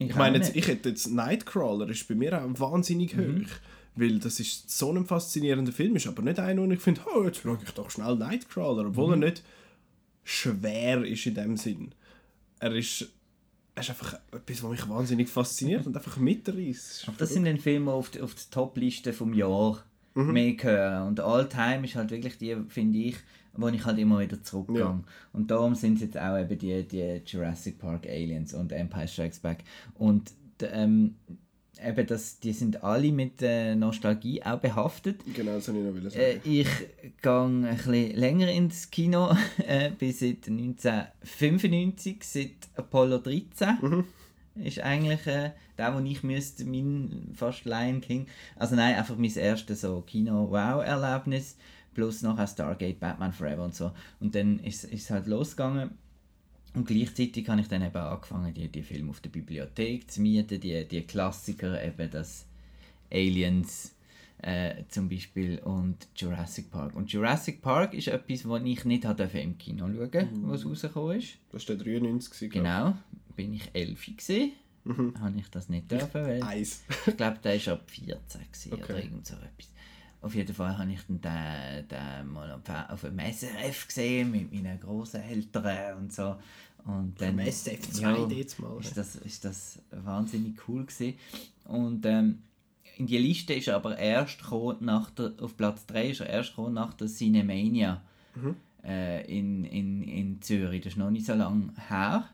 [0.00, 3.42] Ich meine, jetzt, ich hätte jetzt Nightcrawler ist bei mir auch wahnsinnig Mhm.
[3.46, 3.50] hoch.
[3.96, 7.24] Weil das ist so ein faszinierender Film, ist aber nicht einer, wo ich finde, oh,
[7.24, 9.22] jetzt schaue ich doch schnell Nightcrawler, obwohl Mhm.
[9.24, 9.42] er nicht
[10.22, 11.92] schwer ist in dem Sinn.
[12.60, 13.08] Er ist,
[13.80, 17.10] ist einfach etwas, was mich wahnsinnig fasziniert und einfach mitreißt.
[17.18, 21.08] Das sind dann Filme auf die, auf die Top-Liste vom Jahr mehr hören.
[21.08, 23.16] Und All Time ist halt wirklich die, finde ich,
[23.54, 24.80] wo ich halt immer wieder zurückgehe.
[24.80, 25.00] Ja.
[25.32, 29.40] Und darum sind es jetzt auch eben die, die Jurassic Park Aliens und Empire Strikes
[29.40, 29.64] Back.
[29.94, 31.16] Und ähm,
[31.84, 35.20] eben das, die sind alle mit äh, Nostalgie auch behaftet.
[35.34, 36.24] Genau, das wollte ich noch sagen.
[36.24, 36.68] Äh, ich
[37.22, 39.36] gehe ein bisschen länger ins Kino,
[39.66, 43.78] äh, bis seit 1995, seit Apollo 13.
[43.80, 44.04] Mhm.
[44.64, 48.26] Ist eigentlich äh, der, wo ich müsste, mein fast Lion King.
[48.56, 51.56] Also nein, einfach mein erstes so Kino-Wow-Erlebnis.
[51.94, 53.92] Plus noch ein Stargate, Batman Forever und so.
[54.20, 55.90] Und dann ist es halt losgegangen.
[56.74, 60.60] Und gleichzeitig habe ich dann eben angefangen, die, die Filme auf der Bibliothek zu mieten,
[60.60, 62.46] die, die Klassiker, eben das
[63.10, 63.94] Aliens
[64.42, 66.94] äh, zum Beispiel und Jurassic Park.
[66.94, 71.18] Und Jurassic Park ist etwas, was ich nicht hatte im Kino schauen durfte, was rausgekommen
[71.18, 71.38] ist.
[71.50, 72.94] Das war der 93, gewesen, glaub Genau,
[73.34, 74.52] bin ich 11 gesehen.
[74.84, 75.14] Mhm.
[75.20, 77.16] Habe ich das nicht dürfen, weil ich.
[77.16, 78.92] Glaube, der war ab 14 gewesen Okay.
[78.92, 79.70] oder irgend so etwas.
[80.20, 82.50] Auf jeden Fall habe ich dann den, den mal
[82.90, 86.36] auf- einem SRF gesehen mit meinen Großeltern und so.
[86.84, 88.78] Und dann, SF2 ja, jetzt mal.
[88.80, 91.14] ist das, ist das wahnsinnig cool gewesen.
[91.64, 92.38] Und ähm,
[92.96, 94.40] in die Liste ist er aber erst
[94.80, 98.02] nach der, auf Platz 3 ist er erst nach der Cinemania
[98.84, 100.82] äh, in, in, in Zürich.
[100.82, 102.24] Das ist noch nicht so lange her.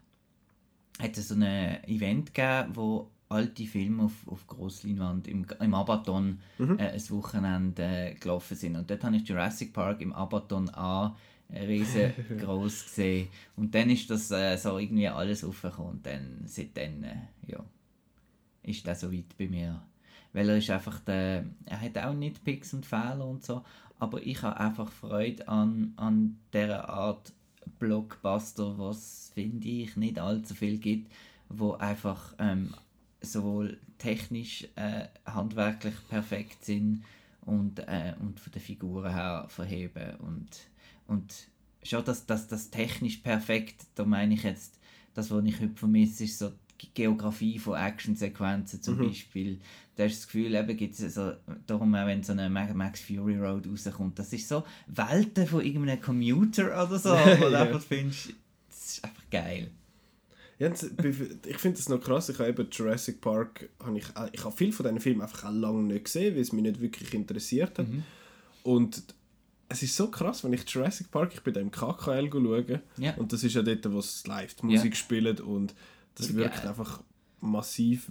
[1.01, 6.41] Hat es so ein Event gegeben, wo alte Filme auf, auf Grossleinwand im, im Abaton
[6.59, 8.77] äh, ein Wochenende äh, gelaufen sind.
[8.77, 11.17] Und dort habe ich Jurassic Park im Abaton A
[11.51, 13.29] riesengroß gesehen.
[13.57, 15.93] Und dann ist das äh, so irgendwie alles aufgekommen.
[15.93, 17.65] Und dann, seitdem, äh, ja,
[18.63, 19.83] ist das so weit bei mir.
[20.33, 23.63] Weil er ist einfach der, er hat auch nicht Picks und Fehler und so,
[23.99, 27.33] aber ich habe einfach Freude an, an dieser Art
[27.79, 31.13] Blockbuster, was finde ich nicht allzu viel gibt,
[31.49, 32.75] wo einfach ähm,
[33.25, 37.05] sowohl technisch, äh, handwerklich perfekt sind
[37.43, 40.49] und, äh, und von den Figuren her verheben und,
[41.07, 41.49] und
[41.83, 44.79] schon das, das, das technisch perfekt, da meine ich jetzt,
[45.15, 49.61] das, was ich heute vermisse, ist so die Geografie von Actionsequenzen zum Beispiel.
[49.95, 51.35] Da hast du das Gefühl, eben gibt es so,
[51.67, 56.01] darum auch wenn so eine Max Fury Road rauskommt, das ist so Welten von irgendeinem
[56.01, 58.31] Commuter oder so, wo du einfach findest,
[58.69, 59.71] das ist einfach geil.
[60.61, 60.83] Und
[61.47, 62.29] ich finde das noch krass.
[62.29, 65.53] Ich habe eben Jurassic Park, habe ich, ich habe viel von diesen Filmen einfach auch
[65.53, 67.87] lange nicht gesehen, weil es mich nicht wirklich interessiert hat.
[68.63, 69.03] Und
[69.69, 73.15] es ist so krass, wenn ich Jurassic Park, ich bin da im KKL schauen Ja.
[73.17, 74.97] und das ist ja dort, wo es live die Musik Ja.
[74.97, 75.75] spielt und
[76.15, 76.69] das wirkt geil.
[76.69, 77.03] einfach
[77.41, 78.11] massiv,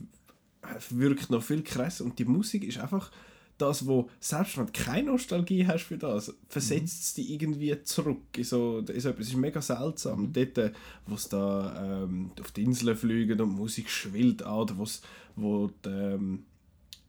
[0.64, 3.12] äh, wirkt noch viel krasser und die Musik ist einfach
[3.58, 8.22] das, wo, selbst wenn du keine Nostalgie hast für das, versetzt es dich irgendwie zurück
[8.36, 9.28] in so, in so etwas.
[9.28, 10.34] Es ist mega seltsam.
[10.34, 10.72] Dort, äh,
[11.06, 15.02] wo sie da ähm, auf die Inseln fliegen und die Musik schwillt an, oder wo's,
[15.36, 16.46] wo die, ähm,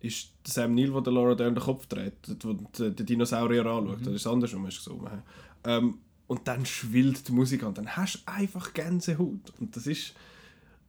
[0.01, 3.65] ist der Sam Neill, wo der Laura Dern den Kopf dreht, wo der, der Dinosaurier
[3.65, 5.23] anschaut, oder ist es andersrum, hast du gesungen.
[5.65, 9.53] Ähm, und dann schwillt die Musik an, dann hast du einfach Gänsehaut.
[9.61, 10.15] Und das ist,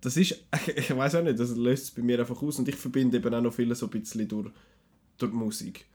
[0.02, 0.44] das ist,
[0.76, 3.34] ich weiß auch nicht, das löst es bei mir einfach aus und ich verbinde eben
[3.34, 4.52] auch noch viele so ein bisschen durch,
[5.18, 5.86] durch die Musik.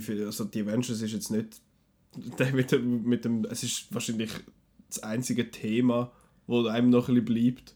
[0.00, 1.60] Viel- also die Avengers ist jetzt nicht
[2.38, 4.30] der mit dem, mit dem, es ist wahrscheinlich
[4.88, 6.12] das einzige Thema,
[6.46, 7.74] wo einem noch ein bisschen bleibt.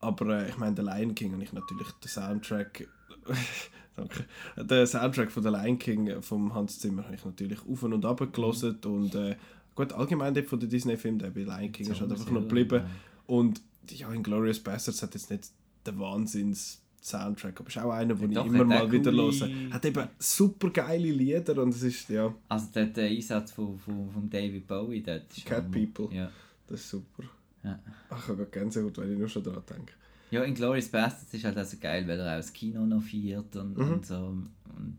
[0.00, 2.88] Aber äh, ich meine, der Lion King habe ich natürlich den Soundtrack.
[3.96, 4.24] Danke.
[4.56, 8.32] Den Soundtrack von der Lion King vom Hans Zimmer habe ich natürlich auf und ab
[8.32, 9.36] gelesen und äh,
[9.76, 12.84] gut allgemein von den Disney Filmen der bei Lion King ist halt einfach noch geblieben
[13.26, 15.50] und ja Inglourious Basterds hat jetzt nicht
[15.86, 19.10] den Wahnsinns Soundtrack, aber ist auch einer, den ich doch, immer hat mal auch wieder
[19.12, 19.72] höre.
[19.72, 24.10] Hat eben super geile Lieder und es ist ja Also dort der Einsatz von, von,
[24.10, 25.70] von David Bowie, dort ist Cat.
[25.70, 26.14] People.
[26.14, 26.30] Ja.
[26.66, 27.24] das ist super.
[27.64, 27.78] Ja.
[28.10, 29.92] Ach, ich habe gerade Gänsehaut, weil ich nur schon daran denke.
[30.30, 33.54] Ja, in Glorious Bastards ist halt also geil, weil er auch das Kino noch feiert
[33.56, 33.92] und, Mhm.
[33.94, 34.16] und so.
[34.16, 34.96] Und,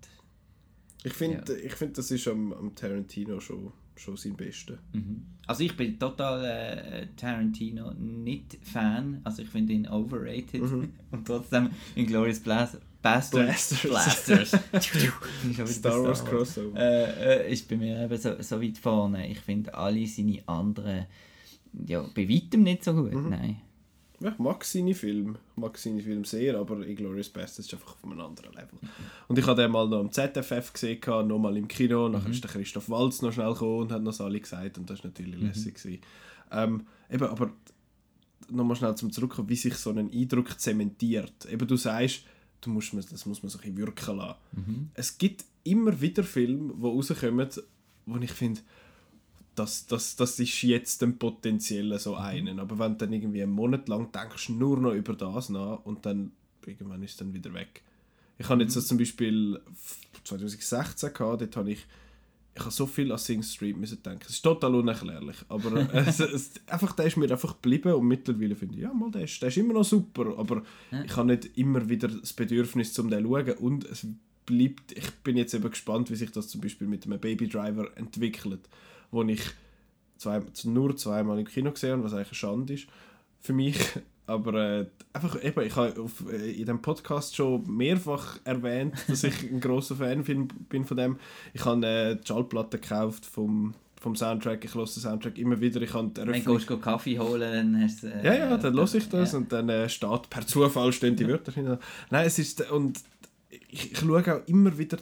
[1.04, 4.80] Ich finde, ich find, das ist am, am Tarantino schon, schon sein Beste.
[4.94, 5.24] mhm.
[5.46, 10.62] Also ich bin total äh, Tarantino nicht Fan, also ich finde ihn overrated
[11.12, 14.52] und trotzdem in Glorious Blas Bastards Blasters.
[14.72, 15.68] Blasters.
[15.68, 16.80] Star Wars Crossover.
[16.80, 19.28] äh, äh, ist bei mir eben so, so weit vorne.
[19.30, 21.06] Ich finde alle seine anderen
[21.86, 23.58] ja, bei weitem nicht so gut, nein.
[24.20, 27.96] Ja, ich mag seine Filme, ich mag seine Filme sehr, aber Inglourious Basterds ist einfach
[27.96, 28.80] auf einem anderen Level.
[29.28, 32.44] Und ich habe den mal noch am ZFF gesehen, noch mal im Kino, nachher ist
[32.44, 35.36] der Christoph Waltz noch schnell gekommen und hat noch alle gesagt und das war natürlich
[35.40, 35.76] lässig.
[35.76, 36.02] gewesen.
[36.52, 37.52] Ähm, eben, aber
[38.50, 41.46] nochmal schnell zum Zurückkommen, wie sich so ein Eindruck zementiert.
[41.52, 42.24] Eben, du sagst,
[42.62, 44.92] du musst, das muss man sich ein bisschen wirken lassen.
[44.94, 47.50] Es gibt immer wieder Filme, die rauskommen,
[48.06, 48.62] wo ich finde,
[49.56, 52.60] das, das, das ist jetzt ein potenzieller so einen.
[52.60, 56.06] Aber wenn du dann irgendwie einen Monat lang denkst, nur noch über das nach und
[56.06, 56.32] dann
[56.66, 57.84] irgendwann ist es dann wieder weg.
[58.38, 59.60] Ich habe jetzt so zum Beispiel
[60.24, 61.86] 2016 gehabt, dort habe ich
[62.56, 64.26] ich habe so viel an Sing Street müssen denken.
[64.28, 68.56] Es ist total unerklärlich, aber es, es, einfach, der ist mir einfach geblieben und mittlerweile
[68.56, 70.62] finde ich, ja, mal, der ist, der ist immer noch super, aber
[70.92, 71.04] ja.
[71.04, 74.06] ich habe nicht immer wieder das Bedürfnis, um den zu schauen und es
[74.46, 77.90] bleibt, ich bin jetzt eben gespannt, wie sich das zum Beispiel mit einem Baby Driver
[77.96, 78.70] entwickelt,
[79.14, 79.42] wo ich
[80.18, 82.88] zwei, nur zweimal im Kino gesehen habe, was eigentlich eine Schande ist
[83.40, 83.78] für mich,
[84.26, 89.24] aber äh, einfach eben, ich habe auf, äh, in dem Podcast schon mehrfach erwähnt, dass
[89.24, 91.18] ich ein großer Fan bin von dem.
[91.54, 95.82] Ich habe äh, die Schallplatte gekauft vom, vom Soundtrack, ich höre den Soundtrack immer wieder.
[95.82, 98.08] Ich habe Wenn du gehst Kaffee holen, dann hast du...
[98.08, 99.38] Äh, ja, ja, dann höre ich das ja.
[99.38, 101.78] und dann äh, steht per Zufall stehen die Wörter hin.
[102.10, 102.70] Nein, es ist...
[102.72, 103.00] Und
[103.50, 104.98] ich, ich schaue auch immer wieder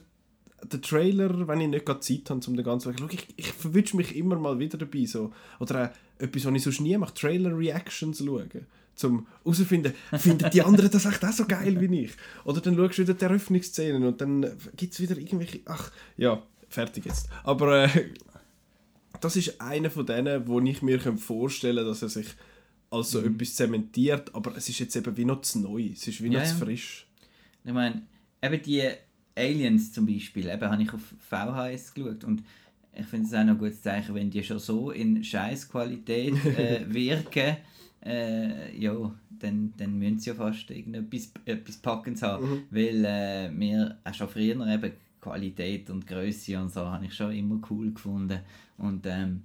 [0.63, 3.97] den Trailer, wenn ich nicht gerade Zeit habe, um den ganzen Weg ich, ich verwünsche
[3.97, 5.05] mich immer mal wieder dabei.
[5.05, 5.31] So.
[5.59, 10.91] Oder auch etwas, was ich sonst nie mache, Trailer-Reactions schauen zum herauszufinden, finden die anderen
[10.91, 12.11] das echt auch so geil wie ich?
[12.43, 14.45] Oder dann schaust du wieder die Eröffnungsszenen und dann
[14.75, 15.61] gibt es wieder irgendwelche...
[15.65, 17.27] Ach, ja, fertig jetzt.
[17.43, 18.09] Aber äh,
[19.19, 22.27] das ist einer von denen, wo ich mir vorstellen kann, dass er sich
[22.89, 23.35] als so mhm.
[23.35, 26.39] etwas zementiert, aber es ist jetzt eben wie noch zu neu, es ist wie ja,
[26.39, 27.07] noch zu frisch.
[27.63, 28.03] Ich meine,
[28.41, 28.89] eben die
[29.35, 32.43] Aliens zum Beispiel, eben habe ich auf VHS geschaut und
[32.93, 36.85] ich finde es auch noch ein gutes Zeichen, wenn die schon so in Scheißqualität äh,
[36.93, 37.57] wirken,
[38.05, 42.49] äh, ja, dann, dann müssen sie ja fast irgendetwas etwas Packendes haben.
[42.49, 42.63] Mhm.
[42.69, 47.31] Weil äh, wir auch schon früher eben Qualität und Größe und so habe ich schon
[47.31, 48.39] immer cool gefunden.
[48.77, 49.43] Und ähm,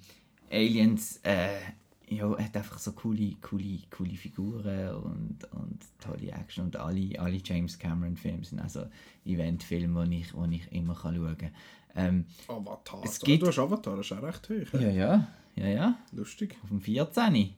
[0.50, 1.60] Aliens äh,
[2.08, 6.66] ja, hat einfach so coole, coole, coole Figuren und, und tolle Action.
[6.66, 8.86] Und alle, alle James Cameron Filme sind also
[9.24, 11.50] Eventfilme, die ich, wo ich immer kann schauen kann.
[11.96, 13.02] Ähm, Avatar.
[13.04, 13.42] Es gibt...
[13.42, 14.80] Du hast Avatar, das ist auch recht hoch.
[14.80, 15.28] Ja, ja.
[15.56, 15.98] ja, ja.
[16.12, 16.56] Lustig.
[16.62, 17.54] Auf dem 14.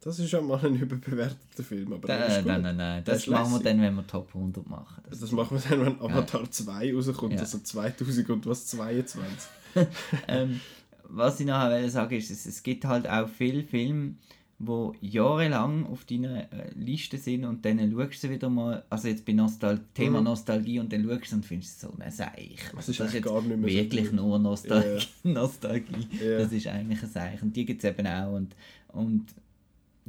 [0.00, 1.94] Das ist ja mal ein überbewerteter Film.
[1.94, 3.04] Aber da, nein, nein, nein, nein.
[3.04, 5.02] Das, das machen wir dann, wenn wir Top 100 machen.
[5.08, 6.50] Das, das machen wir dann, wenn Avatar ja.
[6.50, 7.40] 2 rauskommt, ja.
[7.40, 9.48] also 2000 und was 22.
[10.28, 10.60] ähm,
[11.08, 14.14] was ich nachher sagen ist, es, es gibt halt auch viele Filme,
[14.58, 19.26] die jahrelang auf deiner äh, Liste sind und dann schaust du wieder mal, also jetzt
[19.26, 20.24] bei Nostal Thema mhm.
[20.24, 22.58] Nostalgie und dann schaust du und findest so, ne, Seich.
[22.74, 25.06] Das ist, das ist gar nicht mehr wirklich so nur Nostalgie.
[25.24, 25.34] Yeah.
[25.34, 26.08] Nostalgie.
[26.20, 26.38] Yeah.
[26.38, 27.42] Das ist eigentlich ein Seich.
[27.42, 28.56] Und die gibt es eben auch und,
[28.88, 29.26] und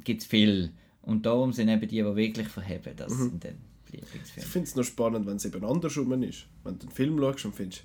[0.03, 0.71] gibt es viel.
[1.01, 2.93] Und darum sind eben die, die wirklich verheben.
[2.95, 3.29] Das mhm.
[3.29, 3.55] sind dann
[3.91, 4.45] Lieblingsfilme.
[4.45, 6.45] Ich finde es noch spannend, wenn es eben andersrum ist.
[6.63, 7.83] Wenn du einen Film schaust und findest,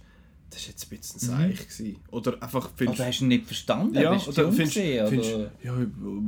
[0.52, 1.80] das war jetzt ein bisschen seich.
[1.80, 1.96] Mhm.
[2.10, 3.00] Oder einfach findest...
[3.00, 3.94] Oder hast du ihn nicht verstanden?
[3.94, 5.30] Ja, Bist oder findest, gesehen, findest,
[5.62, 5.74] ja,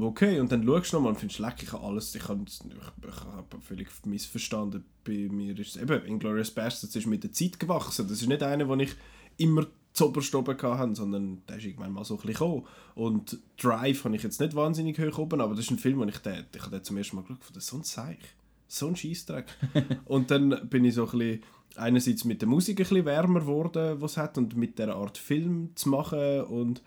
[0.01, 0.41] okay.
[0.41, 3.21] Und dann schaust du nochmal und findest, leck, ich habe alles, ich habe, ich, ich
[3.21, 4.85] habe völlig missverstanden.
[5.05, 8.09] Bei mir ist es eben, Inglourious Basterds ist mit der Zeit gewachsen.
[8.09, 8.95] Das ist nicht einer, den ich
[9.37, 12.67] immer zoberst oben hatten, sondern der ist irgendwann mal so ein bisschen gekommen.
[12.95, 16.05] Und Drive habe ich jetzt nicht wahnsinnig hoch oben, aber das ist ein Film, wo
[16.05, 18.19] ich den, ich den zum ersten Mal geschaut habe, so ein Zeich,
[18.67, 19.47] so ein Scheissdreck.
[20.05, 21.43] und dann bin ich so ein bisschen,
[21.77, 25.71] einerseits mit der Musik ein bisschen wärmer geworden, was hat, und mit der Art Film
[25.75, 26.83] zu machen und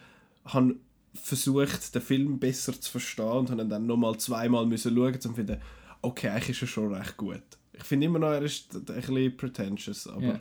[0.45, 0.75] habe
[1.13, 5.33] versucht, den Film besser zu verstehen und habe dann nochmal zweimal müssen schauen, um zu
[5.33, 5.57] finden,
[6.01, 7.43] okay, eigentlich ist er schon recht gut.
[7.73, 10.23] Ich finde immer noch, er ist ein bisschen pretentious, aber...
[10.23, 10.39] Yeah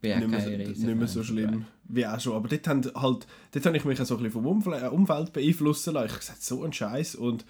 [0.00, 2.34] nicht mehr, nicht mehr so schlimm wie auch schon.
[2.34, 5.32] Aber dort, haben halt, dort habe ich mich so ein bisschen vom Umfeld, äh, Umfeld
[5.32, 6.06] beeinflussen lassen.
[6.06, 7.44] Ich habe gesagt, so ein Scheiß und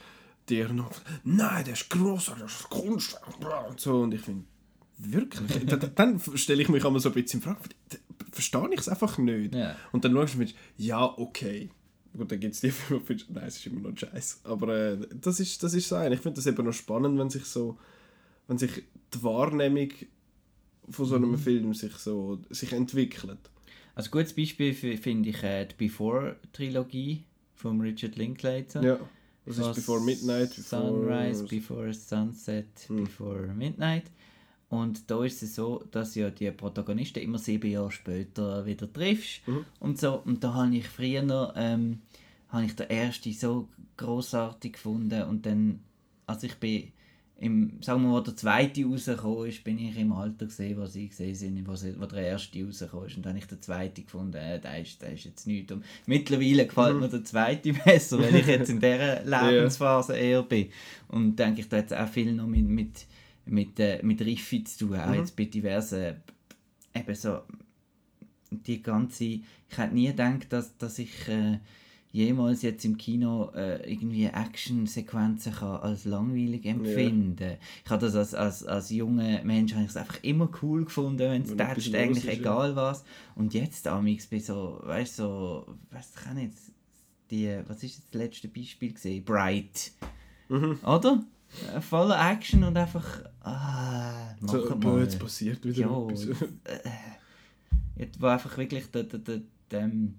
[0.49, 0.91] die noch,
[1.25, 3.21] nein, der ist gross, das ist Kunst.
[3.69, 4.01] Und, so.
[4.01, 4.45] und ich finde,
[4.99, 5.67] wirklich?
[5.67, 7.61] dann, dann stelle ich mich einmal so ein bisschen in Frage,
[8.33, 9.55] verstehe ich es einfach nicht.
[9.55, 9.77] Yeah.
[9.93, 11.71] Und dann schaust du mir, ja, okay.
[12.17, 14.41] Gut, dann gibt es die Filme, nein, es ist immer noch Scheiß.
[14.45, 16.13] Aber äh, das, ist, das ist so ein.
[16.13, 17.79] Ich finde das eben noch spannend, wenn sich so,
[18.47, 18.83] wenn sich
[19.15, 19.91] die Wahrnehmung
[20.91, 21.39] von so einem mhm.
[21.39, 23.39] Film sich so sich entwickelt.
[23.95, 28.83] Also gutes Beispiel finde ich äh, die Before-Trilogie von Richard Linklater.
[28.83, 29.01] Ja,
[29.45, 30.83] das ist Before Midnight, Before...
[30.83, 33.05] Sunrise, Before Sunset, hm.
[33.05, 34.05] Before Midnight.
[34.68, 39.46] Und da ist es so, dass ja die Protagonisten immer sieben Jahre später wieder triffst.
[39.48, 39.64] Mhm.
[39.81, 40.22] Und so.
[40.24, 42.02] Und da habe ich früher ähm,
[42.48, 45.81] habe ich den ersten so großartig gefunden und dann,
[46.26, 46.92] also ich bin
[47.40, 51.09] im, sagen wir, wo der zweite rausgekommen ist, bin ich im Alter gesehen, wo sie
[51.09, 53.16] gesehen sind, wo, sie, wo der erste rausgekommen ist.
[53.16, 55.70] Und dann habe ich den zweiten gefunden, äh, der, ist, der ist jetzt nichts.
[55.72, 57.00] Und mittlerweile gefällt mhm.
[57.00, 60.70] mir der zweite besser, weil ich jetzt in dieser Lebensphase eher bin.
[61.07, 63.07] Und denke ich, da hat es auch viel noch mit, mit,
[63.49, 65.15] mit, äh, mit Riffi zu tun, auch mhm.
[65.15, 66.17] jetzt bei diversen,
[66.95, 67.41] eben so,
[68.51, 69.43] die ganze, ich
[69.77, 71.29] hätte nie gedacht, dass, dass ich...
[71.29, 71.59] Äh,
[72.11, 77.51] jemals jetzt im Kino äh, irgendwie Action-Sequenzen als langweilig empfinden.
[77.51, 77.57] Ja.
[77.85, 81.55] Ich habe das als, als, als junger Mensch ich einfach immer cool gefunden, wenn es
[81.55, 82.77] tätscht, eigentlich ist, egal ja.
[82.77, 83.05] was.
[83.35, 86.73] Und jetzt amix bei so, weißt du, so, was kann jetzt
[87.31, 89.25] die, was ist das letzte Beispiel gesehen?
[89.25, 89.93] Bright.
[90.49, 90.79] Mhm.
[90.85, 91.23] Oder?
[91.75, 93.23] Äh, voller Action und einfach.
[93.41, 95.01] Ah, So, mal.
[95.03, 96.27] jetzt passiert wieder Ja, etwas.
[96.65, 99.41] äh, wo einfach wirklich der, der,
[99.73, 100.19] ähm,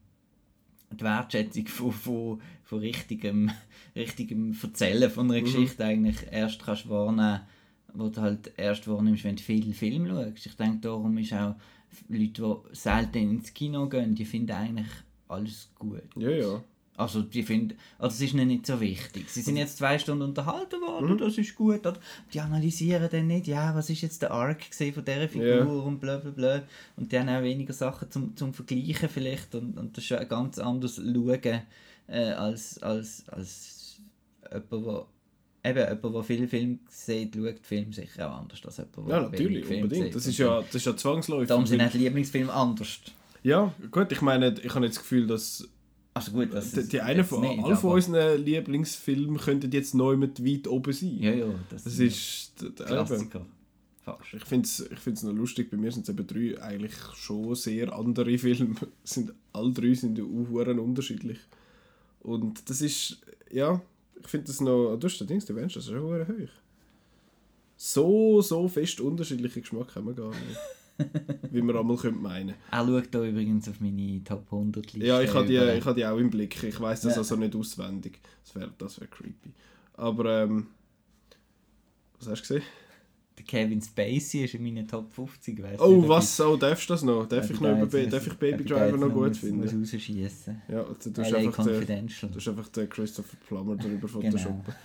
[0.92, 3.52] die Wertschätzung von, von, von richtigem,
[3.96, 5.32] richtigem Erzählen von Mhm.
[5.34, 7.42] einer Geschichte eigentlich erst kannst wahrnehmen,
[7.94, 10.46] wo du halt erst wahrnimmst, wenn du viel Film schaust.
[10.46, 11.56] Ich denke, darum ist auch
[12.08, 14.88] Leute, die selten ins Kino gehen, die finden eigentlich
[15.28, 16.02] alles gut.
[16.18, 16.63] Ja, ja.
[16.99, 19.29] Also die finden, also es ist ihnen nicht so wichtig.
[19.29, 21.79] Sie sind jetzt zwei Stunden unterhalten worden, das ist gut.
[21.88, 21.97] Oder
[22.33, 25.63] die analysieren dann nicht, ja, was ist jetzt der Arc von dieser Figur Ja.
[25.63, 26.62] und bla bla bla.
[26.97, 30.27] Und die haben auch weniger Sachen zum, zum Vergleichen vielleicht und, und das ist ein
[30.27, 31.62] ganz anderes Schauen
[32.07, 34.01] äh, als, als, als
[34.51, 35.05] jemand, der
[35.62, 39.21] Eben, jemand, der viele Filme sieht, schaut Film sicher auch anders als jemand, der Ja,
[39.23, 40.05] natürlich, Filme unbedingt.
[40.07, 40.15] sieht.
[40.15, 41.47] Das ist ja, das ist ja zwangsläufig.
[41.49, 42.99] Darum sind auch die Lieblingsfilme anders.
[43.43, 45.67] Ja, gut, ich meine, ich habe jetzt das Gefühl, dass
[46.13, 50.17] Also gut, das die, die jetzt von, nicht, alle von unseren Lieblingsfilmen könnten jetzt neu
[50.17, 51.17] mit weit oben sein.
[51.19, 52.86] Ja, ja, das, Das ist d- d- eben.
[52.88, 53.45] Klassiker.
[54.04, 54.34] Fast.
[54.34, 57.54] Ich finde es ich find's noch lustig, bei mir sind es eben drei eigentlich schon
[57.56, 58.76] sehr andere Filme.
[59.04, 61.38] sind, alle drei sind ja auch verdammt unterschiedlich.
[62.22, 63.19] Und das ist,
[63.52, 63.82] ja,
[64.19, 66.26] ich finde das noch, du hast den Dings, du Mensch, das ist schon hoch.
[67.78, 70.58] So, so fest unterschiedliche Geschmack haben wir gar nicht.
[71.51, 72.55] wie man einmal könnte meinen.
[72.71, 75.07] Er schaut da übrigens auf meine Top 100 Liste.
[75.07, 76.62] Ja, ich habe die, ich die auch im Blick.
[76.63, 77.17] Ich weiß das Ja.
[77.19, 78.19] also nicht auswendig.
[78.43, 79.51] Das wäre das wär creepy.
[79.93, 80.67] Aber, ähm,
[82.19, 82.63] was hast du gesehen?
[83.38, 85.63] Der Kevin Spacey ist in meinen Top 50.
[85.63, 86.41] Weiss Oh, nicht, was?
[86.41, 87.25] Oh, darfst du das noch?
[87.25, 89.79] Darf ich, noch über, jetzt darf muss- ich Baby Driver noch gut muss- finden?
[89.79, 90.62] Muss rausschießen.
[90.67, 94.09] Ja, also, du hast einfach den, du hast einfach den Christopher Plummer darüber Genau.
[94.09, 94.63] photoshoppen.
[94.65, 94.77] Genau,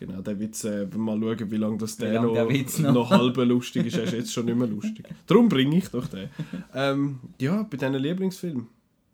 [0.00, 2.92] der Witz, äh, mal schauen, wie lange das Wie der lang noch, der Witz noch?
[2.92, 3.98] noch halb lustig ist.
[3.98, 5.06] Er ist jetzt schon nicht mehr lustig.
[5.26, 6.28] Darum bringe ich doch den.
[6.74, 8.66] Ähm, ja, bei diesen Lieblingsfilmen.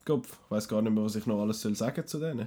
[0.05, 2.47] Kopf, ich weiß gar nicht mehr, was ich noch alles soll sagen zu denen.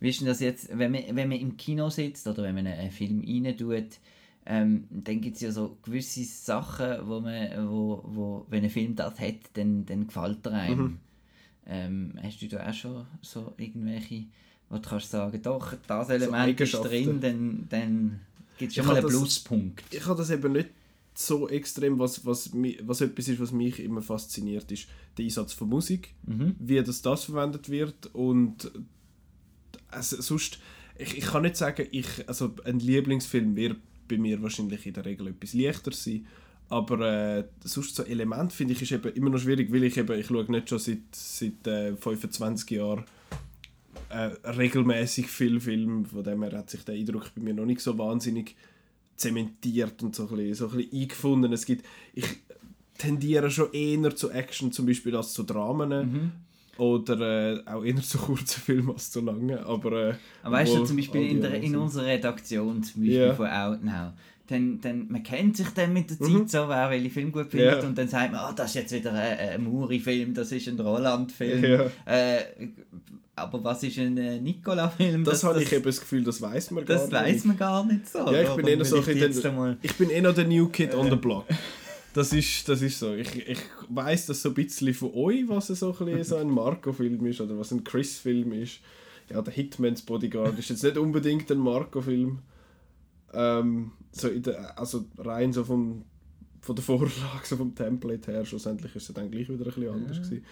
[0.00, 2.90] Ist denn das jetzt, wenn man, wenn man im Kino sitzt oder wenn man einen
[2.90, 3.98] Film rein tut,
[4.44, 8.96] ähm, dann gibt es ja so gewisse Sachen, wo man, wo, wo, wenn ein Film
[8.96, 10.82] das hat, dann, dann gefällt er einem.
[10.82, 10.98] Mhm.
[11.64, 14.24] Ähm, hast du da auch schon so irgendwelche,
[14.72, 16.88] wo du kannst sagen, doch, das Element ist Eigenschaften.
[16.88, 18.20] drin, dann, dann
[18.58, 19.94] gibt es schon Ich mal einen das- Pluspunkt.
[19.94, 20.70] Ich habe das eben nicht
[21.14, 22.50] so extrem, was, was,
[22.84, 24.86] was etwas ist, was mich immer fasziniert, ist
[25.18, 26.56] der Einsatz von Musik, Mhm.
[26.58, 28.72] wie das, das verwendet wird und
[29.88, 30.58] also, sonst,
[30.98, 33.76] ich, ich kann nicht sagen, ich, also ein Lieblingsfilm wird
[34.08, 36.26] bei mir wahrscheinlich in der Regel etwas leichter sein,
[36.70, 40.18] aber äh, sonst so Element finde ich ist eben immer noch schwierig, weil ich eben,
[40.18, 43.04] ich schaue nicht schon seit, seit äh, 25 Jahren
[44.12, 47.80] äh, regelmäßig viel Film, von dem her hat sich der Eindruck bei mir noch nicht
[47.80, 48.54] so wahnsinnig
[49.16, 51.52] zementiert und so ein bisschen, so ein bisschen eingefunden.
[51.52, 52.24] Es gibt, ich
[52.98, 56.30] tendiere schon eher zu Action zum Beispiel als zu Dramen Mhm.
[56.78, 60.84] oder äh, auch eher zu kurzen Filmen als zu langen, aber äh, Aber weißt du,
[60.84, 63.34] zum Beispiel in, der, in unserer Redaktion, zum Beispiel Ja.
[63.34, 64.12] von Outnow,
[64.48, 67.76] dann, dann, man kennt sich dann mit der Zeit so, wer welche Film gut findet
[67.76, 67.82] Mhm.
[67.82, 67.88] Ja.
[67.88, 70.78] und dann sagt man, ah, das ist jetzt wieder ein, ein Muri-Film, das ist ein
[70.78, 71.64] Roland-Film.
[71.64, 71.90] Ja.
[72.06, 72.40] Äh,
[73.34, 75.24] aber was ist ein äh, Nicola-Film?
[75.24, 77.12] das, habe ich eben das Gefühl, das weiß man gar Das nicht.
[77.20, 78.18] weiß man gar nicht so.
[78.30, 81.16] Ja, ich bin eher so ich einmal- Ich bin eher der New Kid on the
[81.16, 81.46] Block.
[82.14, 83.14] Das ist, das ist so.
[83.14, 87.24] Ich, ich weiss das so ein bisschen von euch, was so ein, so ein Marco-Film
[87.24, 88.80] ist oder was ein Chris-Film ist.
[89.30, 92.40] Ja, der Hitman's Bodyguard ist jetzt nicht unbedingt ein Marco-Film.
[93.32, 96.04] Ähm, so in der, also rein so vom,
[96.60, 97.12] von der Vorlage,
[97.44, 100.44] so vom Template her, schlussendlich ist es dann gleich wieder ein bisschen anders gewesen.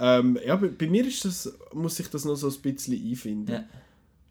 [0.00, 3.52] Ähm, ja, bei, bei mir ist das, muss ich das noch so ein bisschen einfinden.
[3.52, 3.64] Ja.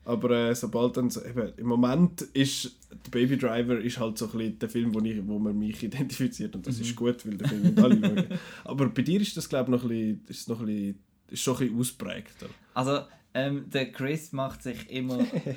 [0.08, 4.26] Aber äh, sobald dann so, eben, im Moment ist der Baby Driver ist halt so
[4.28, 7.38] ein bisschen der Film, wo, ich, wo man mich identifiziert und das ist gut, weil
[7.38, 8.40] der Film alle schauen.
[8.64, 11.00] Aber bei dir ist das glaube ich noch ein bisschen, ist noch ein bisschen,
[11.30, 12.48] ist schon ein bisschen ausprägter.
[12.74, 13.02] Also,
[13.34, 15.56] ähm, der Chris macht sich immer äh,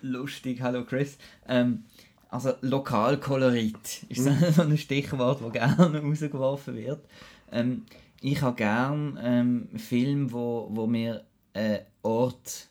[0.00, 0.62] lustig.
[0.62, 1.18] Hallo Chris.
[1.46, 1.84] Ähm,
[2.30, 7.04] also, Lokalkolorit ist so ein Stichwort, das gerne rausgeworfen wird.
[7.52, 7.82] Ähm,
[8.22, 12.68] ich habe gerne ähm, Filme, wo, wo mir einen Ort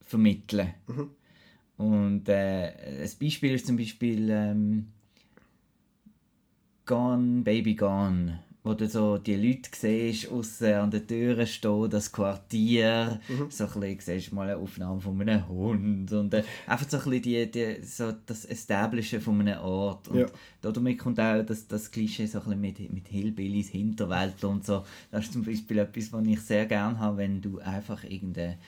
[0.00, 0.74] vermitteln.
[1.76, 4.88] Und äh, ein Beispiel ist zum Beispiel ähm,
[6.84, 12.12] Gone, Baby Gone, wo du so die Leute siehst, aussen an den Türen stehen, das
[12.12, 13.18] Quartier,
[13.48, 17.04] so ein bisschen, siehst mal eine Aufnahme von einem Hund und äh, einfach so ein
[17.04, 20.08] bisschen die, die, so das Establishen von einem Ort.
[20.08, 20.26] Und Ja.
[20.60, 24.84] damit kommt auch das, das Klischee so ein bisschen mit, mit Hillbillies, Hinterwelt und so.
[25.10, 28.58] Das ist zum Beispiel etwas, was ich sehr gerne habe, wenn du einfach irgendeine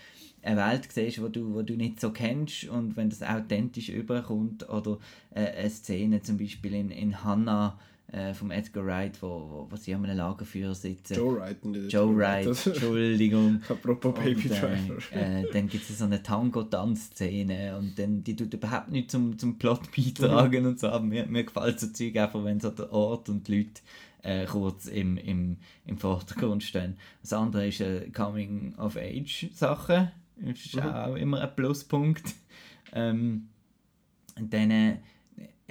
[0.44, 4.68] eine Welt siehst, wo du, wo du nicht so kennst und wenn das authentisch überkommt
[4.68, 4.98] oder
[5.34, 7.78] äh, eine Szene zum Beispiel in, in Hannah
[8.12, 11.14] äh, vom Edgar Wright, wo, wo, wo sie an einem Lagerfeuer sitzen.
[11.14, 11.64] Joe Wright.
[11.64, 13.62] nicht Joe Wright, Entschuldigung.
[13.68, 14.98] Apropos Baby Und, Driver.
[15.12, 19.38] äh, äh, dann gibt es so eine Tango-Tanzszene und dann, die tut überhaupt nicht zum,
[19.38, 20.88] zum Plot beitragen und so.
[20.88, 23.80] Aber mir, mir gefällt so Zeug einfach, wenn so der Ort und die Leute
[24.22, 25.56] äh, kurz im, im,
[25.86, 26.96] im Vordergrund stehen.
[27.22, 30.12] Das andere ist eine Coming-of-Age-Sache.
[30.36, 30.82] Das ist Mhm.
[30.82, 32.22] auch immer ein Pluspunkt.
[32.92, 33.48] Ähm,
[34.36, 34.98] dann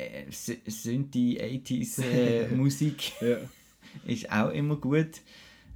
[0.02, 3.38] äh, äh, Sy- Synthi 80s äh, Musik Ja.
[4.06, 5.22] ist auch immer gut.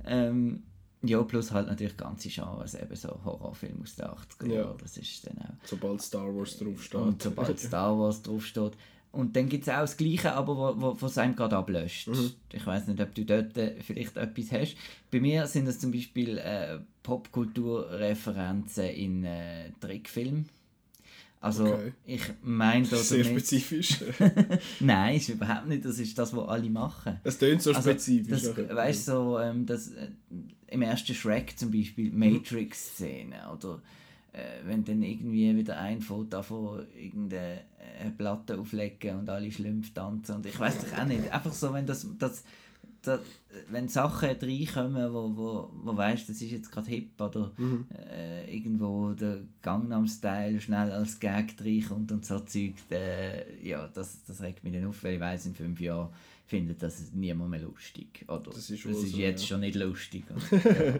[0.05, 0.63] Ähm,
[1.03, 4.75] ja, plus halt natürlich ganze Genres, eben so Horrorfilme aus den 80er Ja.
[4.81, 5.53] Das ist dann auch.
[5.67, 6.99] Sobald Star Wars draufsteht.
[7.01, 8.71] Und sobald Star Wars draufsteht.
[9.11, 12.07] Und dann gibt es auch das Gleiche, aber wo, wo, was einem gerade ablöscht.
[12.09, 12.31] Mhm.
[12.51, 14.75] Ich weiß nicht, ob du dort äh, vielleicht etwas hast.
[15.09, 20.49] Bei mir sind das zum Beispiel äh, Popkulturreferenzen in äh, Trickfilmen.
[21.45, 21.93] Also Okay.
[22.05, 23.99] ich meine da Sehr damit- spezifisch.
[24.79, 25.85] Nein, ist überhaupt nicht.
[25.85, 27.19] Das ist das, was alle machen.
[27.23, 28.41] Es tönt so Also, spezifisch.
[28.43, 30.07] das, weißt du, so, ähm, das, äh,
[30.67, 32.19] im ersten Shrek zum Beispiel, Mhm.
[32.19, 33.81] Matrix-Szene, oder
[34.33, 37.59] äh, wenn dann irgendwie wieder ein Foto von irgendeine
[37.99, 41.71] äh, Platte auflegen und alle Schlümpfe tanzen und ich weiß doch auch nicht, einfach so,
[41.73, 42.43] wenn das, das,
[43.07, 43.19] das
[43.69, 47.85] wenn Sachen reinkommen, wo, wo, wo weißt, das ist jetzt gerade hip oder Mhm.
[48.13, 54.41] äh, irgendwo der Gangnam-Style schnell als Gag reinkommt und so Zeug, äh, ja, das, das
[54.41, 56.09] regt mich dann auf, weil ich weiss, in fünf Jahren
[56.47, 58.25] findet das niemand mehr lustig.
[58.27, 59.47] Oder Das ist das ist so, jetzt ja.
[59.47, 60.25] schon nicht lustig.
[60.29, 60.99] Und, ja.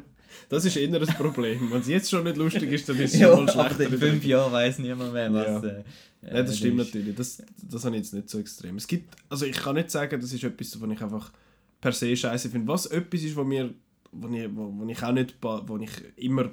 [0.50, 1.72] Das ist eher ein Problem.
[1.72, 3.84] Wenn es jetzt schon nicht lustig ist, dann ist es ja, schon mal schlechter.
[3.94, 5.64] in fünf Jahren weiss niemand mehr, was...
[5.64, 5.70] Ja.
[5.70, 5.84] Äh,
[6.24, 6.88] Ja, das stimmt ist.
[6.96, 7.16] natürlich.
[7.16, 8.78] Das, das habe ich jetzt nicht so extrem.
[8.78, 11.32] Es gibt, also ich kann nicht sagen, das ist etwas, was ich einfach
[11.82, 12.68] per se scheiße finde.
[12.68, 13.74] Was etwas ist, wo mir,
[14.12, 16.52] wo ich, wo, wo ich auch nicht, wo ich immer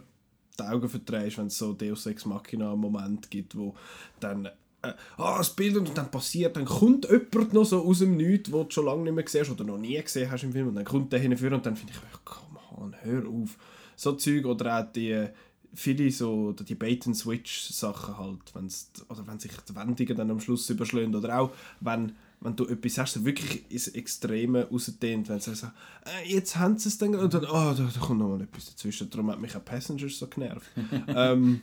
[0.58, 3.74] die Augen verdrehe, ist, wenn es so Deus Ex Machina Moment gibt, wo
[4.20, 4.46] dann
[4.82, 8.52] äh, ah, das Bild und dann passiert, dann kommt jemand noch so aus dem Nichts,
[8.52, 10.74] wo du schon lange nicht mehr siehst oder noch nie gesehen hast im Film und
[10.74, 13.56] dann kommt der hinführen und dann finde ich, oh, come on, hör auf.
[13.96, 15.28] So Zeug oder auch die
[15.74, 21.14] viele so die Bait-and-Switch-Sachen halt, wenn's, oder wenn sich die Wendungen dann am Schluss überschlagen
[21.14, 21.50] oder auch
[21.80, 22.12] wenn,
[22.44, 25.74] wenn du etwas hast, so wirklich ins Extreme rausdehnt, wenn sie sagen,
[26.04, 28.66] äh, jetzt haben sie es dann und dann, oh, da, da kommt noch mal etwas
[28.66, 30.70] dazwischen, darum hat mich auch Passengers so genervt.
[31.08, 31.62] ähm,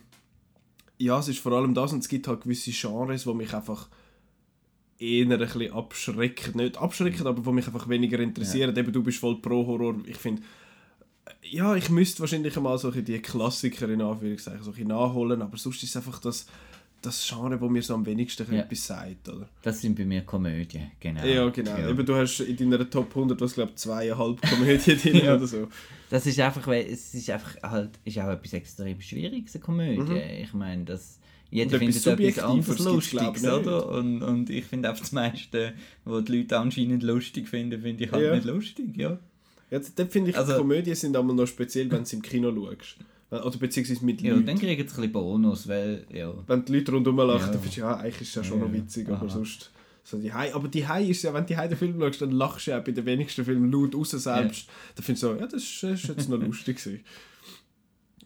[0.98, 3.88] ja, es ist vor allem das und es gibt halt gewisse Genres, die mich einfach
[4.98, 8.76] eher ein bisschen abschrecken, nicht abschrecken, aber die mich einfach weniger interessieren.
[8.76, 10.42] Eben, du bist voll pro Horror, ich finde,
[11.42, 15.82] ja, ich müsste wahrscheinlich einmal so die Klassiker in Anführungszeichen so bisschen nachholen, aber sonst
[15.82, 16.46] ist es einfach das,
[17.02, 18.60] das Genre, wo mir so am wenigsten Ja.
[18.60, 19.48] etwas sagt, oder?
[19.62, 21.24] Das sind bei mir Komödien, genau.
[21.24, 21.76] Ja, genau.
[21.88, 25.36] Eben, du hast in deiner Top 100, was glaube zweieinhalb Komödien drin Ja.
[25.36, 25.68] oder so.
[26.10, 30.00] Das ist einfach, weil es ist einfach halt, ist auch etwas extrem Schwieriges, eine Komödie.
[30.00, 30.16] Mhm.
[30.42, 31.18] Ich meine, das...
[31.52, 33.88] Jeder Und findet etwas anderes Lustiges, oder?
[33.88, 35.72] Und, und ich finde einfach das meiste,
[36.04, 38.34] was die Leute anscheinend lustig finden, finde ich halt Ja.
[38.36, 39.18] nicht lustig, ja.
[39.68, 42.98] Jetzt, dort finde ich, Also- Komödien sind aber noch speziell, wenn du im Kino schaust.
[43.30, 44.46] Oder beziehungsweise mit Ja, Leuten.
[44.46, 46.32] dann kriegen sie ein bisschen Bonus, weil, ja...
[46.46, 47.46] wenn die Leute rundherum lachen, Ja.
[47.46, 48.64] dann findest du, ja, eigentlich ist es ja schon Ja.
[48.66, 49.28] noch witzig, aber Aha.
[49.28, 49.70] sonst...
[50.02, 52.22] So die Hai, aber die Hai ist ja, wenn du die Hai den Film schaust,
[52.22, 54.68] dann lachst du ja bei den wenigsten Filmen laut raus selbst.
[54.96, 57.04] Dann findest du so, ja, das ist, ist jetzt noch lustig gewesen.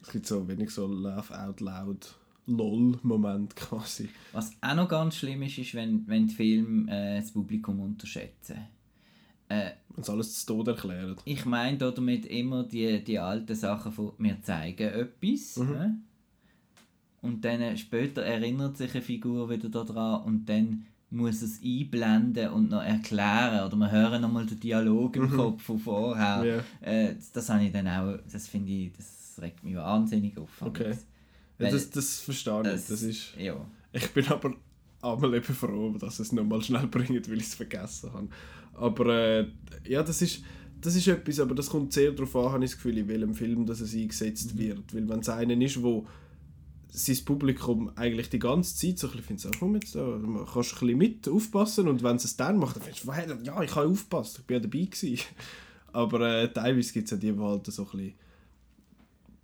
[0.01, 2.15] Es gibt so wenig so Laugh out loud
[2.47, 4.09] LOL-Moment quasi.
[4.31, 8.57] Was auch noch ganz schlimm ist, ist, wenn, wenn die Filme äh, das Publikum unterschätzen.
[9.49, 9.71] Äh,
[10.01, 11.15] sie alles zu Tod erklären.
[11.25, 15.57] ich meine da damit immer die, die alten Sachen von «Wir zeigen etwas».
[15.57, 15.79] Mhm.
[15.79, 15.89] hä?
[17.21, 22.49] Und dann äh, später erinnert sich eine Figur wieder daran und dann muss es einblenden
[22.49, 26.37] und noch erklären oder wir hören nochmal den Dialog im Kopf von vorher.
[26.43, 26.47] Mhm.
[26.85, 26.91] Ja.
[26.91, 30.49] Äh, das, das habe ich dann auch, das finde ich, das regt mich wahnsinnig auf.
[30.61, 30.95] Okay.
[31.59, 32.67] Ja, das, das verstehe ich.
[32.67, 33.55] es- Das ist, ja.
[33.93, 34.53] ich bin aber
[35.01, 38.27] einmal eben froh, dass es nochmal schnell bringt, weil ich es vergessen habe.
[38.75, 39.47] Aber äh,
[39.87, 40.43] ja, das ist,
[40.81, 43.33] das ist etwas, aber das kommt sehr darauf an, habe ich das Gefühl, in welchem
[43.33, 44.59] Film das es eingesetzt Mhm.
[44.59, 44.93] wird.
[44.93, 46.05] Weil wenn es einen ist, wo
[46.89, 50.73] sein Publikum eigentlich die ganze Zeit so ein bisschen findet, komm jetzt, da, du kannst
[50.73, 53.61] ein bisschen mit aufpassen und wenn sie es dann macht, dann findest du, «Hey, ja,
[53.61, 55.19] ich habe aufgepasst, ich bin ja dabei gewesen.
[55.91, 58.13] Aber äh, teilweise gibt es ja die, die halt so ein bisschen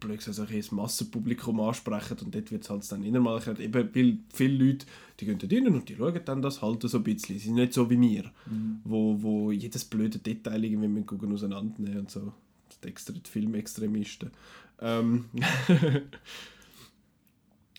[0.01, 4.17] blöd gesagt, so ein Massenpublikum ansprechen und dort wird es halt dann innermal eben weil
[4.33, 4.85] viele Leute,
[5.19, 7.55] die gehen dort rein und die schauen dann das halt so ein bisschen, sie sind
[7.55, 8.31] nicht so wie wir,
[8.83, 12.33] wo, wo jedes blöde Detail irgendwie mit gucken auseinandernehmen und so,
[12.83, 14.31] die, extra, die Filmextremisten.
[14.81, 15.25] Ähm,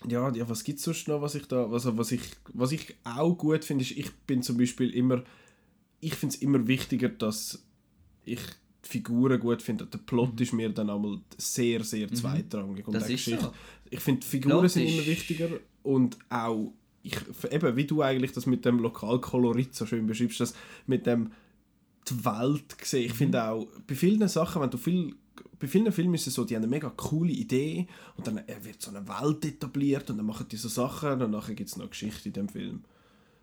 [0.07, 2.21] ja, ja, was gibt es sonst noch, was ich da, also was ich,
[2.53, 5.23] was ich auch gut finde, ist, ich bin zum Beispiel immer,
[5.99, 7.63] ich finde es immer wichtiger, dass
[8.25, 8.39] ich
[8.85, 9.85] die Figuren gut finde.
[9.85, 12.87] Der Plot ist mir dann einmal sehr, sehr zweitrangig.
[12.87, 12.99] Und Mhm.
[12.99, 13.45] Das ist Geschichte.
[13.45, 13.53] so.
[13.89, 15.49] Ich finde, die Figuren Plot sind immer wichtiger
[15.83, 17.17] und auch, ich,
[17.51, 20.53] eben, wie du eigentlich das mit dem Lokalkolorit so schön beschreibst, dass
[20.87, 21.31] mit dem
[22.09, 23.05] die Welt sehen.
[23.05, 25.15] Ich finde auch, bei vielen Sachen, wenn du viel
[25.59, 28.81] bei vielen Filmen ist es so, die haben eine mega coole Idee und dann wird
[28.81, 31.89] so eine Welt etabliert und dann machen die so Sachen und nachher gibt es noch
[31.89, 32.83] Geschichte in dem Film.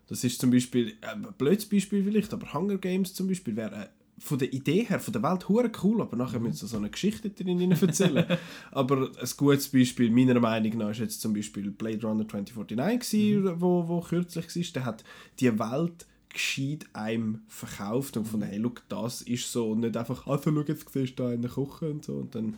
[0.07, 3.75] Das ist zum Beispiel, äh, ein blödes Beispiel vielleicht, aber Hunger Games zum Beispiel wäre
[3.75, 3.87] äh,
[4.21, 6.89] von der Idee her, von der Welt hure cool, aber nachher müssen sie so eine
[6.89, 8.25] Geschichte drin erzählen.
[8.71, 13.43] aber ein gutes Beispiel meiner Meinung nach ist jetzt zum Beispiel Blade Runner 2049 gewesen,
[13.43, 13.61] mhm.
[13.61, 14.63] wo, wo kürzlich war.
[14.73, 15.03] Der hat
[15.39, 20.27] die Welt gescheit einem verkauft und von hey, look, das ist so und nicht einfach,
[20.27, 22.57] also schau, jetzt siehst du da einen kochen und so und dann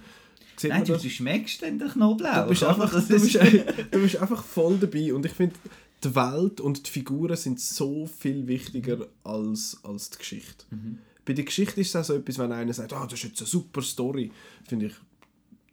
[0.58, 2.44] sieht Nein, du, du schmeckst den Knoblauch.
[2.44, 3.36] Du bist, einfach, du, bist,
[3.92, 5.56] du bist einfach voll dabei und ich finde,
[6.04, 10.66] die Welt und die Figuren sind so viel wichtiger als, als die Geschichte.
[10.70, 11.00] Mhm.
[11.26, 13.42] Bei der Geschichte ist es auch so etwas, wenn einer sagt, oh, das ist jetzt
[13.42, 14.32] eine super Story,
[14.68, 14.94] finde ich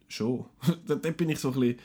[0.08, 0.46] schon.
[0.86, 1.78] da bin ich so ein bisschen,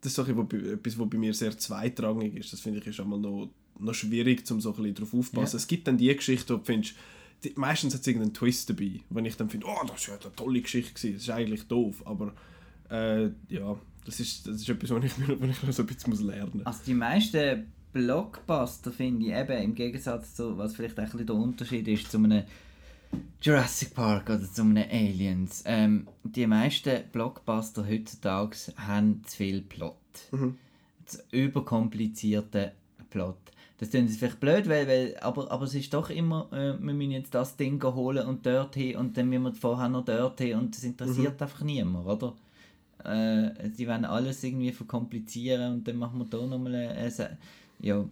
[0.00, 2.52] das ist so etwas, was bei mir sehr zweitrangig ist.
[2.52, 3.50] Das finde ich ist einmal noch
[3.80, 5.56] noch schwierig, um so ein bisschen darauf aufzupassen.
[5.56, 5.62] Ja.
[5.62, 6.94] Es gibt dann die Geschichte, wo du findest,
[7.42, 10.22] die, meistens hat es irgendeinen Twist dabei, wenn ich dann finde, oh, das war ja
[10.22, 11.14] eine tolle Geschichte, gewesen.
[11.14, 12.34] das ist eigentlich doof, aber
[12.90, 16.10] äh, ja, das ist, das ist etwas, was ich, was ich noch so ein bisschen
[16.10, 16.66] muss lernen muss.
[16.66, 21.36] Also die meisten Blockbuster finde ich eben, im Gegensatz zu, was vielleicht ein bisschen der
[21.36, 22.44] Unterschied ist, zu einem
[23.42, 29.96] Jurassic Park oder zu einem Aliens, ähm, die meisten Blockbuster heutzutage haben zu viel Plot.
[30.30, 30.58] Mhm.
[31.06, 32.72] Zu überkomplizierten
[33.08, 33.36] Plot.
[33.78, 37.12] Das ist vielleicht blöd, weil, weil, aber, aber es ist doch immer, äh, wir müssen
[37.12, 40.58] jetzt das Ding holen und dort hin und dann müssen wir vorher noch dort hin
[40.58, 41.42] und das interessiert mhm.
[41.42, 42.34] einfach niemand, oder?
[43.04, 47.38] Äh, die wollen alles irgendwie verkomplizieren und dann machen wir da nochmal ein,
[47.80, 48.04] ja.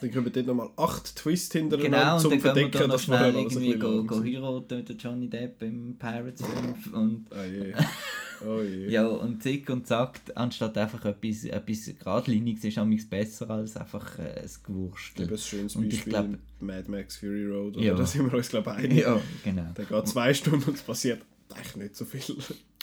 [0.00, 3.74] Dann können wir dort nochmal acht Twists hintereinander genau, zum Verdecken, wir noch schnell irgendwie
[3.78, 7.26] go, go heiraten mit Johnny Depp im Pirates 5 und...
[7.30, 7.74] Oh je.
[8.42, 8.88] Oh je.
[8.88, 14.18] ja, und zick und zack, anstatt einfach etwas, etwas geradliniges ist amigs besser als einfach
[14.18, 15.30] äh, ein Gewurstel.
[15.30, 16.26] Ein schönes Beispiel, ich glaub,
[16.58, 17.84] Mad Max Fury Road, oder?
[17.84, 17.94] Ja.
[17.94, 18.98] da sind wir uns glaube ich einig.
[19.00, 19.66] Ja, genau.
[19.76, 21.20] Der geht zwei Stunden und es passiert
[21.50, 22.22] eigentlich nicht so viel.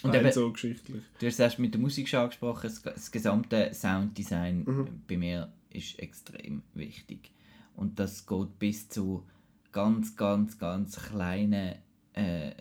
[0.03, 1.01] Und eben, so geschichtlich.
[1.19, 4.87] Du hast erst mit der Musik schon angesprochen, das, das gesamte Sounddesign mhm.
[5.07, 7.31] bei mir ist extrem wichtig.
[7.75, 9.23] Und das geht bis zu
[9.71, 11.75] ganz, ganz, ganz kleinen
[12.13, 12.51] äh,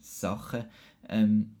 [0.00, 0.64] Sachen.
[1.08, 1.54] Ähm,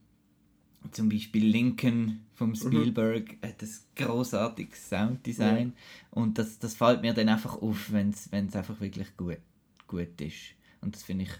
[0.92, 2.54] zum Beispiel Lincoln vom mhm.
[2.54, 3.46] Spielberg mhm.
[3.46, 6.08] hat ein großartiges Sounddesign ja.
[6.10, 9.38] und das, das fällt mir dann einfach auf, wenn es einfach wirklich gut,
[9.86, 10.54] gut ist.
[10.80, 11.32] Und das finde ich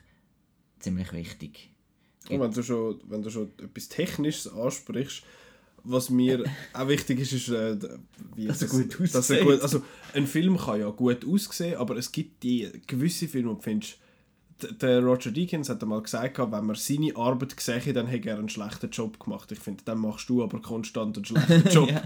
[0.80, 1.70] ziemlich wichtig.
[2.28, 5.22] Und wenn du, schon, wenn du schon etwas Technisches ansprichst,
[5.84, 7.76] was mir auch wichtig ist, ist, äh,
[8.34, 9.14] wie dass er gut aussieht.
[9.14, 9.82] Dass er gut, also
[10.14, 13.98] ein Film kann ja gut aussehen, aber es gibt die gewisse Filme, wo du findest,
[14.80, 18.48] der Roger Deakins hat einmal gesagt, wenn man seine Arbeit sehe, dann hätte er einen
[18.48, 19.52] schlechten Job gemacht.
[19.52, 21.90] Ich finde, dann machst du aber konstant einen schlechten Job.
[21.90, 22.02] ja.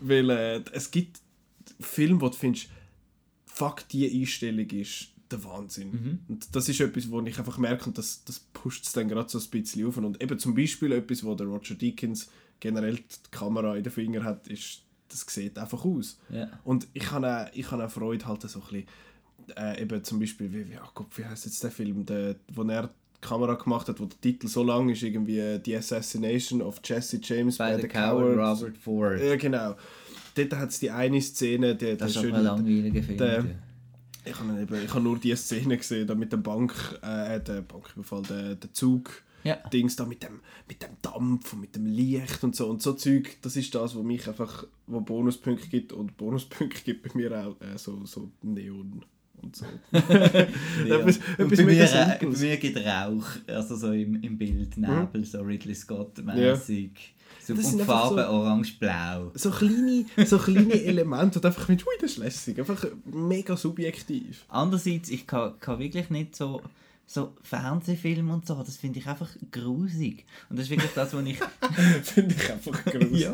[0.00, 1.20] Weil äh, es gibt
[1.80, 2.68] Filme, wo du findest,
[3.46, 5.90] fuck, die Einstellung ist der Wahnsinn.
[5.90, 6.18] Mhm.
[6.28, 9.30] Und das ist etwas, wo ich einfach merke, und das, das pusht es dann gerade
[9.30, 9.96] so ein bisschen auf.
[9.96, 12.28] Und eben zum Beispiel etwas, wo der Roger Deakins
[12.64, 16.18] generell die Kamera in den Fingern hat, ist, das sieht einfach aus.
[16.30, 16.48] Ja.
[16.64, 18.86] Und ich habe auch, ich habe auch Freude halt so ein bisschen,
[19.54, 22.62] äh, eben zum Beispiel, wie, wie, oh Gott, wie heißt jetzt der Film, der, wo
[22.62, 26.62] er die Kamera gemacht hat, wo der Titel so lang ist, irgendwie äh, The Assassination
[26.62, 29.20] of Jesse James by, by the, the Coward, Robert Ford.
[29.20, 29.76] Ja, genau.
[30.34, 33.18] Dort hat es die eine Szene, die, das ist schön, ein langweiliger Film.
[33.18, 33.44] Der,
[34.24, 37.60] ich habe eben, ich habe nur die Szene gesehen, da mit dem Bank, äh, der
[37.60, 39.22] Banküberfall, der, der Zug.
[39.44, 39.56] Ja.
[39.72, 42.94] Dings da mit dem, mit dem Dampf und mit dem Licht und so und so
[42.94, 47.32] Zeug, das ist das, was mich einfach, wo Bonuspunkte gibt und Bonuspunkte gibt bei mir
[47.32, 49.04] auch äh, so, so Neon
[49.42, 49.66] und so.
[49.92, 55.24] etwas, etwas bei, mir, bei mir gibt Rauch, also so im, im Bild, Nebel, mhm.
[55.24, 56.90] so Ridley Scott-mäßig.
[56.94, 57.14] Ja.
[57.46, 59.30] So, und Farbe so, orange-blau.
[59.34, 64.46] So kleine, so kleine Elemente, und einfach mit, ui, das ist lässig, einfach mega subjektiv.
[64.48, 66.62] Andererseits, ich kann, kann wirklich nicht so
[67.06, 70.24] so Fernsehfilme und so, das finde ich einfach grusig.
[70.48, 71.38] Und das ist wirklich das, was ich...
[72.02, 73.20] finde ich einfach grusig.
[73.20, 73.32] ja.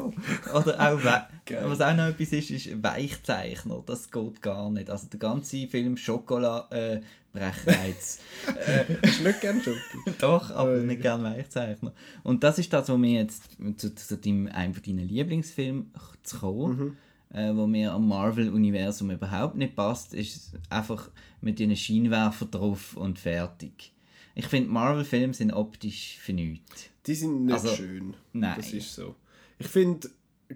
[0.55, 3.83] Oder auch, was auch noch etwas ist, ist Weichzeichner.
[3.87, 4.91] Das geht gar nicht.
[4.91, 6.69] Also der ganze Film Schokolade...
[6.71, 7.01] Äh,
[7.33, 8.19] Brechreiz.
[8.67, 10.17] äh, du nicht gerne Schokolade?
[10.19, 11.93] Doch, aber oh, nicht gerne Weichzeichner.
[12.25, 13.45] Und das ist das, was mir jetzt
[13.77, 15.85] zu, zu deinem, einem deiner Lieblingsfilme
[16.25, 16.77] zu kommen.
[16.77, 16.97] Mhm
[17.33, 21.11] äh, wo mir am Marvel-Universum überhaupt nicht passt, ist einfach
[21.41, 23.93] mit einem Scheinwerfer drauf und fertig.
[24.35, 26.91] Ich finde, Marvel-Filme sind optisch für nichts.
[27.07, 28.15] Die sind nicht also, schön.
[28.33, 28.55] Nein.
[28.57, 29.15] Das ist so.
[29.59, 30.09] Ich finde,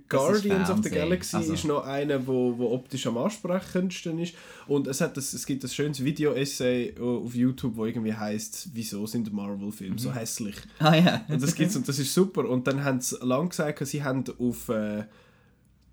[0.09, 1.53] Guardians of the Galaxy also.
[1.53, 4.35] ist noch einer, wo, wo optisch am ansprechendsten ist.
[4.67, 9.07] Und es, hat das, es gibt ein schönes Video-Essay auf YouTube, wo irgendwie heißt, wieso
[9.07, 9.99] sind Marvel-Filme mhm.
[9.99, 10.57] so hässlich?
[10.79, 11.25] Ah ja.
[11.29, 12.49] und das gibt's und das ist super.
[12.49, 15.05] Und dann haben sie lang gesagt, sie haben auf äh,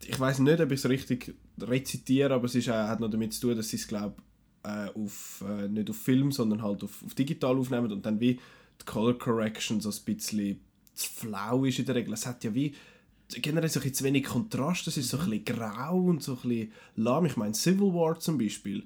[0.06, 3.34] ich weiß nicht, ob ich es richtig rezitiere, aber es ist, äh, hat noch damit
[3.34, 4.16] zu tun, dass sie es glaube
[4.64, 8.40] äh, auf, äh, nicht auf Film, sondern halt auf, auf digital aufnehmen und dann wie
[8.80, 10.60] die Color Correction so ein bisschen
[10.94, 12.14] zu flau ist in der Regel.
[12.14, 12.74] Es hat ja wie
[13.30, 16.34] generell so ein bisschen zu wenig Kontrast, es ist so ein bisschen grau und so
[16.34, 17.26] ein bisschen lahm.
[17.26, 18.86] Ich meine, Civil War zum Beispiel,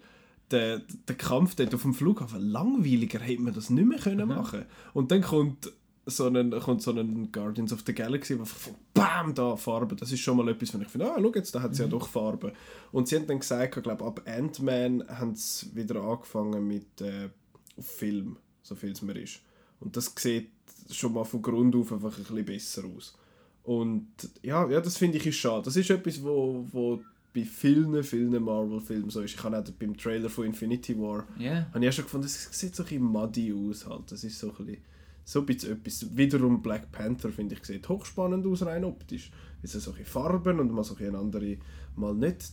[0.52, 4.66] der, der Kampf dort auf dem Flughafen, langweiliger hätte man das nicht mehr können machen
[4.94, 5.72] Und dann kommt
[6.06, 9.96] so ein, kommt so ein Guardians of the Galaxy, wo von BAM da Farbe.
[9.96, 11.92] Das ist schon mal etwas, wenn ich finde, ah, schau jetzt, da hat sie mhm.
[11.92, 12.54] ja doch Farbe.
[12.92, 17.30] Und sie haben dann gesagt, ich glaube, ab Ant-Man haben sie wieder angefangen mit äh,
[17.80, 19.42] Film, so viel es mir ist.
[19.80, 20.52] Und das sieht
[20.92, 23.18] schon mal von Grund auf einfach ein bisschen besser aus.
[23.64, 24.08] Und
[24.44, 25.64] ja, ja das finde ich ist schade.
[25.64, 27.02] Das ist etwas, wo, wo
[27.34, 29.34] bei vielen, vielen Marvel-Filmen so ist.
[29.34, 31.68] Ich habe auch beim Trailer von Infinity War yeah.
[31.74, 33.86] habe ich auch schon gefunden, es sieht so ein bisschen muddy aus.
[33.88, 34.12] Halt.
[34.12, 34.82] Das ist so ein bisschen,
[35.26, 36.16] so ein bisschen etwas.
[36.16, 39.32] Wiederum Black Panther, finde ich, sieht hochspannend aus, rein optisch.
[39.62, 41.58] Es sind solche Farben und mal so ein andere,
[41.96, 42.52] mal nicht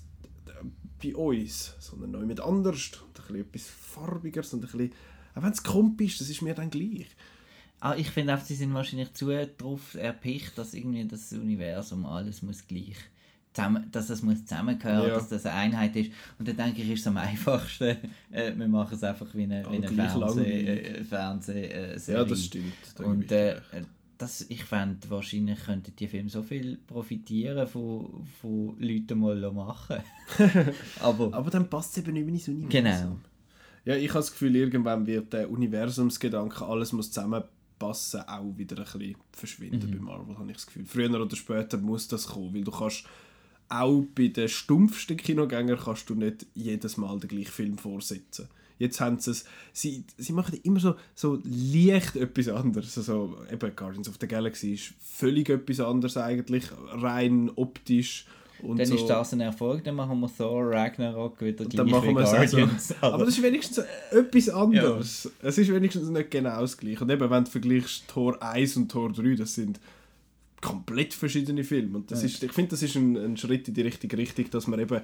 [1.02, 2.90] bei uns, sondern neu mit anders.
[3.06, 4.92] Und ein bisschen etwas farbiger und ein bisschen,
[5.34, 7.06] auch wenn es komp ist, das ist mir dann gleich.
[7.80, 12.42] Ah, ich finde auch, sie sind wahrscheinlich zu darauf erpicht, dass irgendwie das Universum alles
[12.42, 12.96] muss gleich
[13.52, 15.14] zusammen, dass das muss zusammengehören, ja.
[15.14, 16.12] dass das eine Einheit ist.
[16.38, 17.96] Und dann denke ich, ist es am einfachsten,
[18.30, 21.98] äh, wir machen es einfach wie eine, wie eine Fernseh, äh, Fernsehserie.
[21.98, 22.72] Äh, ja, das stimmt.
[22.96, 23.56] Da und äh,
[24.18, 29.98] das, ich fände, wahrscheinlich könnten die Filme so viel profitieren von, von Leuten mal machen.
[31.00, 32.70] aber, aber dann passt es eben nicht mehr ins Universum.
[32.70, 33.18] Genau.
[33.84, 37.42] Ja, ich habe das Gefühl, irgendwann wird der Universumsgedanke, alles muss zusammen
[37.80, 39.96] passen, auch wieder ein bisschen verschwinden mhm.
[39.96, 40.86] bei Marvel, habe ich das Gefühl.
[40.86, 43.04] Früher oder später muss das kommen, weil du kannst
[43.72, 48.48] auch bei den stumpfsten Kinogängern kannst du nicht jedes Mal den gleichen Film vorsetzen.
[48.78, 52.98] Jetzt haben sie es, sie, sie machen immer so, so leicht etwas anderes.
[52.98, 58.26] Also eben Guardians of the Galaxy ist völlig etwas anderes eigentlich, rein optisch
[58.62, 58.94] und dann so.
[58.94, 62.94] ist das ein Erfolg, dann machen wir Thor Ragnarok wieder gleich dann machen wir Guardians.
[63.00, 63.14] Also.
[63.14, 65.24] Aber das ist wenigstens etwas anderes.
[65.24, 65.48] Ja.
[65.48, 67.02] Es ist wenigstens nicht genau das gleiche.
[67.02, 69.80] Und eben, wenn du vergleichst Tor 1 und Tor 3, das sind
[70.62, 71.98] komplett verschiedene Filme.
[71.98, 72.26] Und das ja.
[72.26, 75.02] ist, ich finde, das ist ein, ein Schritt in die richtige Richtung, dass man eben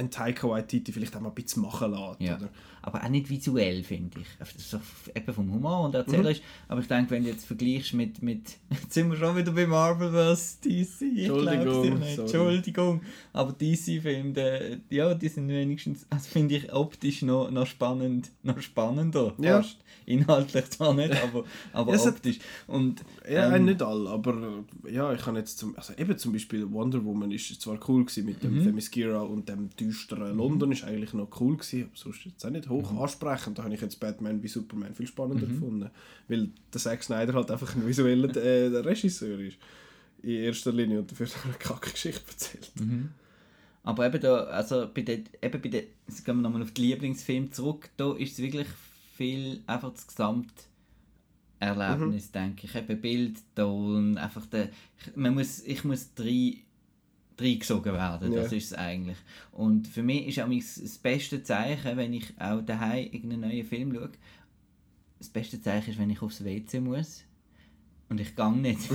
[0.00, 2.20] ein Taika Waititi vielleicht auch mal ein bisschen machen lässt.
[2.20, 2.36] Ja.
[2.36, 2.48] Oder?
[2.82, 4.26] Aber auch nicht visuell, finde ich.
[4.56, 4.80] So,
[5.14, 6.36] eben vom Humor und Erzähler mhm.
[6.66, 9.66] Aber ich denke, wenn du jetzt vergleichst mit, mit jetzt sind wir schon wieder bei
[9.66, 10.60] Marvel vs.
[10.60, 11.02] DC.
[11.02, 12.02] Entschuldigung.
[12.02, 13.00] Entschuldigung.
[13.32, 19.34] Aber DC-Filme, ja, die sind wenigstens, also finde ich optisch noch, noch spannend, noch spannender.
[19.38, 19.58] Ja.
[19.58, 19.76] Fast.
[20.06, 22.38] Inhaltlich zwar nicht, aber, aber ja, optisch.
[22.66, 26.70] Und, ja, ähm, nicht alle, aber ja, ich kann jetzt zum, also eben zum Beispiel
[26.72, 28.64] Wonder Woman ist zwar cool gewesen mit dem mhm.
[28.64, 30.38] Themyscira und dem düsteren mhm.
[30.38, 32.98] London ist eigentlich noch cool gewesen, aber sonst jetzt auch nicht hoch mhm.
[32.98, 33.58] ansprechend.
[33.58, 35.52] Da habe ich jetzt Batman wie Superman viel spannender mhm.
[35.52, 35.90] gefunden,
[36.28, 39.58] weil der Zack Snyder halt einfach ein visueller äh, Regisseur ist
[40.22, 42.70] in erster Linie und dafür eine kacke Geschichte erzählt.
[42.78, 43.10] Mhm.
[43.82, 46.82] Aber eben da, also bei der, eben bei der, jetzt gehen wir nochmal auf die
[46.82, 48.68] Lieblingsfilme zurück, da ist es wirklich
[49.16, 52.32] viel einfach das Gesamterlebnis, mhm.
[52.32, 52.74] denke ich.
[52.74, 54.68] Eben Bild, Ton, einfach der,
[55.14, 56.58] man muss, ich muss drei
[57.40, 58.34] reingesogen werden.
[58.34, 59.18] Das ist es eigentlich.
[59.52, 63.94] Und für mich ist auch das beste Zeichen, wenn ich auch daheim irgendeinen neuen Film
[63.94, 64.10] schaue,
[65.18, 67.24] das beste Zeichen ist, wenn ich aufs WC muss.
[68.08, 68.80] Und ich gehe nicht.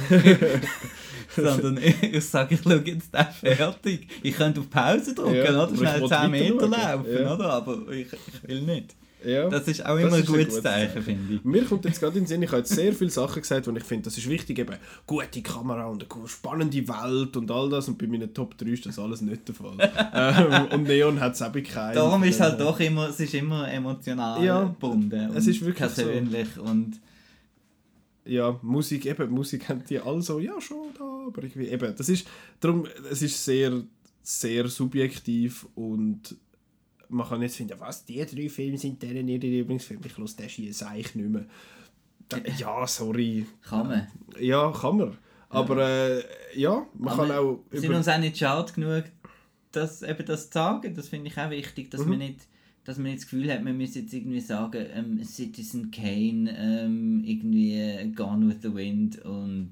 [1.35, 4.07] Sondern ich sage, ich schaue jetzt den fertig.
[4.21, 5.75] Ich könnte auf Pause drücken, ja, oder?
[5.75, 7.33] Schnell 10 Meter laufen, ja.
[7.33, 7.49] oder?
[7.53, 8.95] Aber ich, ich will nicht.
[9.25, 11.43] Ja, das ist auch immer ein gutes Zeichen, finde ich.
[11.43, 13.75] Mir kommt jetzt gerade in den Sinn, ich habe jetzt sehr viele Sachen gesagt, und
[13.75, 14.75] ich finde, das ist wichtig, eben
[15.07, 17.87] gute Kamera und eine spannende Welt und all das.
[17.87, 19.77] Und bei meinen Top 3 ist das alles nicht der Fall.
[20.13, 21.95] ähm, und Neon hat es eben keinen.
[21.95, 25.31] Darum ist es halt doch immer, es ist immer emotional ja, gebunden.
[25.35, 26.63] Es ist wirklich persönlich so.
[26.63, 26.99] und
[28.25, 32.09] ja, Musik, eben, Musik haben die alle so, ja schon, da, aber irgendwie, eben, das
[32.09, 32.27] ist,
[32.59, 33.83] darum, es ist sehr,
[34.23, 36.35] sehr subjektiv und
[37.09, 40.49] man kann jetzt finden, was, die drei Filme sind deren ihre Lieblingsfilme, ich höre den
[40.49, 41.45] Schieß eigentlich nicht mehr.
[42.57, 43.45] Ja, sorry.
[43.61, 44.07] Kann man.
[44.39, 45.17] Ja, kann man.
[45.49, 46.23] Aber äh,
[46.55, 47.59] ja, man Aber kann auch...
[47.69, 49.03] Wir sind uns auch nicht schade genug,
[49.71, 50.95] das, eben das zu sagen.
[50.95, 52.09] Das finde ich auch wichtig, dass mhm.
[52.09, 52.47] man nicht
[52.85, 57.23] dass man nicht das Gefühl hat, man müsse jetzt irgendwie sagen, ähm, Citizen Kane, ähm,
[57.25, 59.71] irgendwie Gone with the Wind und...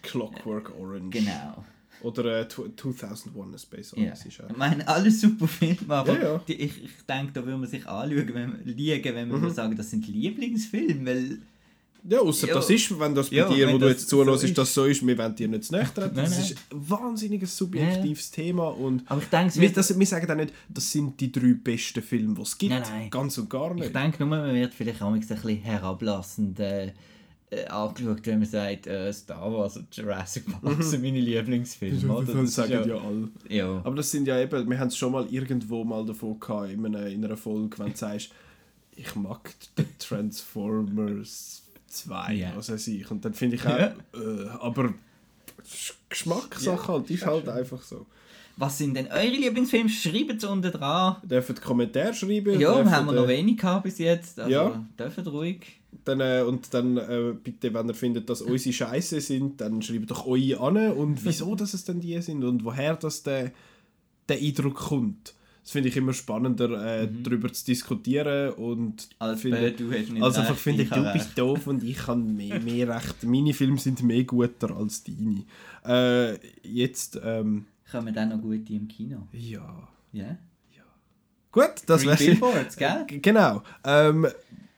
[0.00, 1.10] Clockwork Orange.
[1.10, 1.64] Genau.
[2.02, 4.30] Oder äh, 2001 A Space Odyssey.
[4.38, 4.50] Ja.
[4.50, 6.40] Ich meine, alles super Filme, aber ja, ja.
[6.46, 9.50] Die, ich, ich denke, da würde man sich anschauen, wenn, liegen, wenn man mhm.
[9.50, 11.38] sagen, das sind Lieblingsfilme, weil...
[12.08, 14.72] Ja, außer das ist, wenn das bei dir, wo du jetzt zuhörst, so ist, das
[14.72, 16.14] so ist, wir wollen dir nicht zu nahe treten.
[16.14, 18.30] Das ist ein wahnsinniges subjektives.
[18.30, 21.54] Thema und aber ich denke, wir, das, wir sagen auch nicht, das sind die drei
[21.54, 22.72] besten Filme, die es gibt.
[22.72, 23.10] Nein, nein.
[23.10, 23.86] Ganz und gar nicht.
[23.86, 26.92] Ich denke nur, man wird vielleicht auch ein bisschen herablassend äh,
[27.50, 32.12] äh, angeschaut, wenn man sagt, äh, Star Wars und Jurassic Park sind meine Lieblingsfilme.
[32.14, 32.32] oder?
[32.34, 33.28] Das ist sagen ja alle.
[33.48, 33.80] ja.
[33.84, 36.84] Aber das sind ja eben, wir haben es schon mal irgendwo mal davon gehabt, in
[36.84, 38.30] einer, in einer Folge, wenn du sagst,
[38.96, 42.52] ich mag die Transformers 2, Ja.
[42.56, 43.10] was weiß ich.
[43.10, 43.94] Und dann finde ich auch, Ja.
[44.14, 44.94] äh, aber
[45.56, 48.06] das Geschmackssache halt, ist halt einfach so.
[48.56, 49.88] Was sind denn eure Lieblingsfilme?
[49.88, 51.16] Schreibt es unten dran.
[51.22, 52.58] Ihr dürft Kommentare schreiben.
[52.58, 54.40] Ja, haben wir äh, noch wenig gehabt bis jetzt.
[54.40, 54.84] Also, Ja.
[54.98, 55.77] dürft ruhig.
[56.04, 60.10] Dann, äh, und dann äh, bitte, wenn ihr findet, dass unsere Scheiße sind, dann schreibt
[60.10, 63.52] doch eure an und wieso dass es denn die sind und woher das der,
[64.28, 65.34] der Eindruck kommt.
[65.62, 70.22] Das finde ich immer spannender, äh, darüber zu diskutieren und Als finde, du hast nicht
[70.22, 73.22] also einfach finde ich du habe bist doof und ich kann mehr, mehr recht.
[73.24, 75.44] Meine Filme sind mehr guter als deine.
[75.84, 79.28] Äh, jetzt, ähm, Kommen dann noch gute im Kino.
[79.32, 79.88] ja.
[80.12, 80.38] Ja?
[81.50, 83.06] Gut, das wäre Billboards, gell?
[83.06, 83.62] Genau.
[83.84, 84.26] Ähm,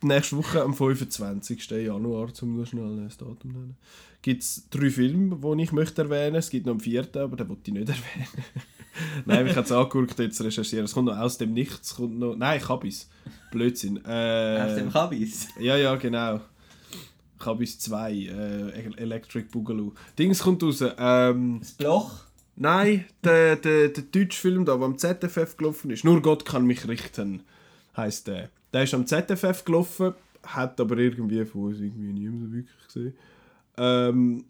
[0.03, 1.71] nächste Woche am 25.
[1.71, 3.77] Januar, um noch schnell das Datum nennen,
[4.23, 6.37] gibt es drei Filme, die ich möchte erwähnen.
[6.37, 8.29] Es gibt noch einen vierten, aber den wollte ich nicht erwähnen.
[9.27, 10.85] Nein, ich habe es angeguckt, jetzt recherchieren.
[10.85, 11.95] Es kommt noch aus dem Nichts.
[11.95, 12.37] Kommt noch...
[12.37, 13.09] Nein, Kabis.
[13.51, 13.99] Blödsinn.
[14.05, 15.49] Äh, Aus dem Kabis.
[15.59, 16.41] ja, ja, genau.
[17.39, 19.93] Kabis 2, äh, Electric Boogaloo.
[20.19, 20.85] Dings kommt raus.
[20.99, 22.11] Ähm, Das Bloch.
[22.57, 26.67] Nein, der, der, der deutsche Film, da, der am ZFF gelaufen ist, Nur Gott kann
[26.67, 27.43] mich richten,
[27.97, 28.51] heisst der.
[28.73, 30.15] Der ist am ZFF gelaufen,
[30.47, 33.15] hat aber irgendwie von uns irgendwie niemand wirklich gesehen.
[33.77, 34.45] Ähm,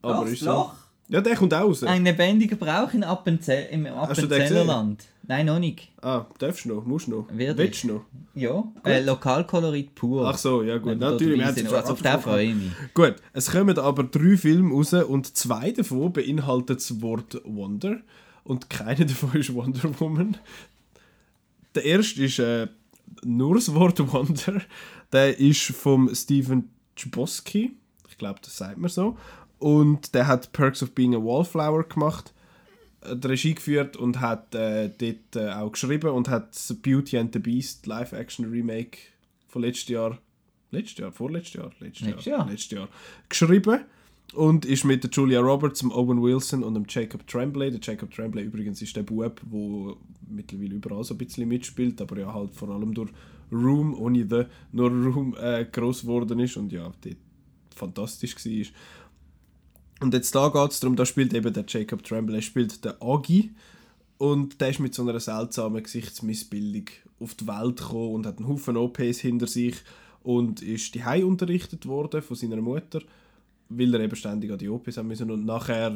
[0.00, 0.46] aber Doch, das ist so.
[0.46, 0.74] Bloch.
[1.08, 1.82] Ja, der kommt auch raus.
[1.82, 5.04] Ein lebendiger Brauch in Appenzell, im Appenzellerland.
[5.24, 5.92] Nein, noch nicht.
[6.00, 6.86] Ah, darfst du noch?
[6.86, 7.26] Musst du noch?
[7.30, 8.04] Werde Willst du noch?
[8.34, 10.26] Ja, äh, Lokalkolorit pur.
[10.26, 10.98] Ach so, ja gut.
[10.98, 11.72] Natürlich, wir sind.
[11.72, 12.72] Also auf den freue ich mich.
[12.94, 17.98] Gut, es kommen aber drei Filme raus und zwei davon beinhalten das Wort Wonder
[18.44, 20.36] und keiner davon ist Wonder Woman.
[21.74, 22.68] Der erste ist äh,
[23.24, 24.62] nur das Wort Wonder.
[25.12, 27.76] Der ist vom Steven Chbosky.
[28.08, 29.16] Ich glaube, das sagt man so.
[29.58, 32.32] Und der hat Perks of Being a Wallflower gemacht,
[33.02, 37.32] äh, die Regie geführt und hat äh, dort äh, auch geschrieben und hat Beauty and
[37.32, 38.98] the Beast Live-Action-Remake
[39.46, 40.18] von letztes Jahr,
[40.72, 42.50] letztes Jahr, vorletztes Jahr, letztes, Letztes Jahr, Jahr.
[42.50, 42.88] letztes Jahr
[43.28, 43.80] geschrieben
[44.34, 47.70] und ist mit der Julia Roberts, dem Owen Wilson und dem Jacob Tremblay.
[47.70, 49.94] Der Jacob Tremblay übrigens ist der Bub, der
[50.28, 53.10] mittlerweile überall so ein bisschen mitspielt, aber ja halt vor allem durch
[53.50, 57.16] Room, ohne The, nur Room äh, gross geworden ist und ja, dort
[57.74, 58.66] fantastisch war.
[60.00, 63.52] Und jetzt da geht es darum, da spielt eben der Jacob Tremblay, spielt der Agi
[64.18, 66.86] und der ist mit so einer seltsamen Gesichtsmissbildung
[67.20, 69.76] auf die Welt gekommen und hat einen Haufen OPs hinter sich
[70.22, 73.02] und ist die unterrichtet worden von seiner Mutter,
[73.78, 75.92] weil er eben ständig an die OPs haben müssen und nachher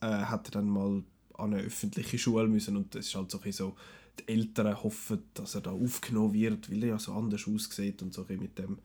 [0.00, 1.02] äh, hat er dann mal
[1.34, 3.76] an eine öffentliche Schule müssen und das ist halt so so,
[4.18, 8.12] die Eltern hoffen, dass er da aufgenommen wird, weil er ja so anders aussieht und
[8.12, 8.78] so mit dem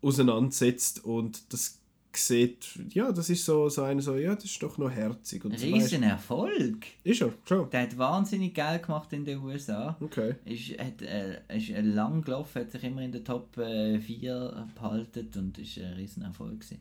[0.00, 1.78] auseinandersetzt und das
[2.14, 5.44] sieht, ja, das ist so, so eine so, ja, das ist doch noch herzig.
[5.46, 6.52] Und so Riesen Erfolg.
[6.82, 7.70] weisst- Ist er, schon.
[7.70, 9.96] Der hat wahnsinnig Geld gemacht in den USA.
[9.98, 10.34] Okay.
[10.44, 14.66] Ist, hat, äh, ist äh, lang gelaufen, hat sich immer in der Top äh, 4
[14.74, 16.80] behalten und ist ein riesen Erfolg gewesen.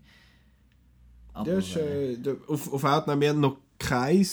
[1.34, 2.17] Aber, Ja, ist, äh,
[2.47, 4.27] auf, auf Outnow, wir haben noch kein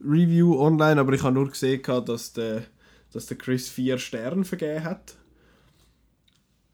[0.00, 2.64] Review online, aber ich habe nur gesehen, dass der,
[3.12, 5.16] dass der Chris vier Sterne vergeben hat.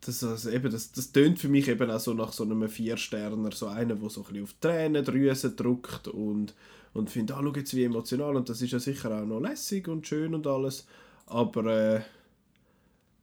[0.01, 3.51] Das, also eben, das, das tönt für mich eben auch so nach so einem Vier-Sterner,
[3.51, 6.55] so einer, der so ein bisschen auf die Tränendrüse drückt und,
[6.95, 9.89] und findet, ah, schau jetzt wie emotional und das ist ja sicher auch noch lässig
[9.89, 10.87] und schön und alles,
[11.27, 12.01] aber äh,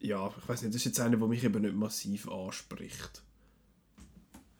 [0.01, 3.23] ja, ich weiß nicht, das ist jetzt einer, der mich eben nicht massiv anspricht.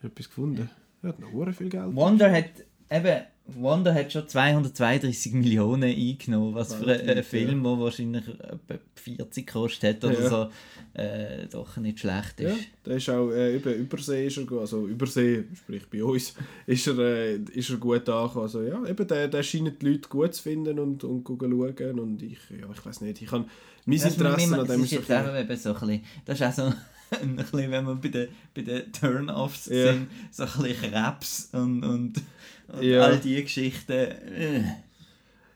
[0.01, 0.69] Etwas gefunden?
[1.03, 1.95] Er hat noch viel Geld.
[1.95, 2.45] Wonder hat
[2.89, 8.79] eben Wonder hat schon 232 Millionen eingenommen, was für einen Weltweit, Film, der wahrscheinlich etwa
[8.95, 10.29] 40 gekostet hat oder Ja.
[10.29, 10.49] so,
[10.93, 12.55] äh, doch nicht schlecht ist.
[12.57, 16.35] Ja, der ist auch äh, über Übersee, ist er, also Übersee, sprich bei uns,
[16.67, 18.43] ist er, äh, ist er gut angekommen.
[18.43, 22.23] Also ja, eben, der, der scheint die Leute gut zu finden und, und schauen und
[22.23, 23.43] ich, ja, ich weiß nicht, ich habe
[23.85, 26.45] mein Das, Interesse an das dem ist so jetzt eben so ein bisschen, das ist
[26.45, 26.73] auch so
[27.21, 29.93] ein bisschen, wenn wir bei den, bei den Turn-Offs Ja.
[29.93, 32.21] sind, so ein bisschen Krebs und, und,
[32.67, 33.01] und Ja.
[33.01, 34.07] all die Geschichten.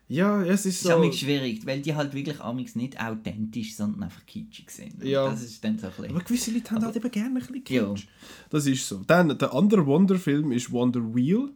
[0.09, 0.93] Ja, es ist ist so...
[0.93, 5.03] amigs schwierig, weil die halt wirklich amigs nicht authentisch, sondern einfach kitschig sind.
[5.03, 5.29] Ja.
[5.29, 6.15] Das ist dann so ein bisschen...
[6.15, 7.89] Aber gewisse Leute haben halt eben gerne ein bisschen Ja.
[7.93, 8.07] Kitsch.
[8.49, 9.01] Das ist so.
[9.05, 11.49] Dann, der andere Wonder-Film ist Wonder Wheel.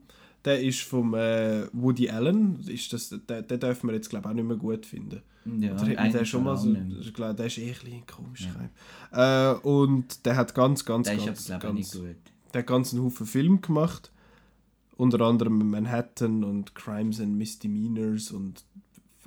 [0.45, 2.59] Der ist vom äh, Woody Allen.
[2.67, 5.21] Ist das, den, den dürfen wir jetzt, glaube ich, auch nicht mehr gut finden.
[5.45, 6.75] Ja, Oder hat eigentlich schon mal so...
[6.99, 8.47] Ich glaube, der ist eh ein komisch.
[9.11, 12.03] Äh, und der hat ganz, ganz, Der ist ganz, aber, glaube ich, ganz...
[12.03, 12.15] gut.
[12.53, 14.11] Der hat ganz einen Haufen Film gemacht.
[14.97, 18.63] Unter anderem Manhattan und Crimes and Misdemeanors und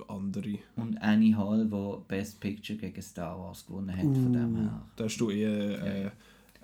[0.09, 0.59] andere.
[0.77, 4.83] Und Annie Hall, die Best Picture gegen Star Wars gewonnen hat, von dem her.
[4.97, 6.07] Da hast du eher...
[6.07, 6.11] Äh,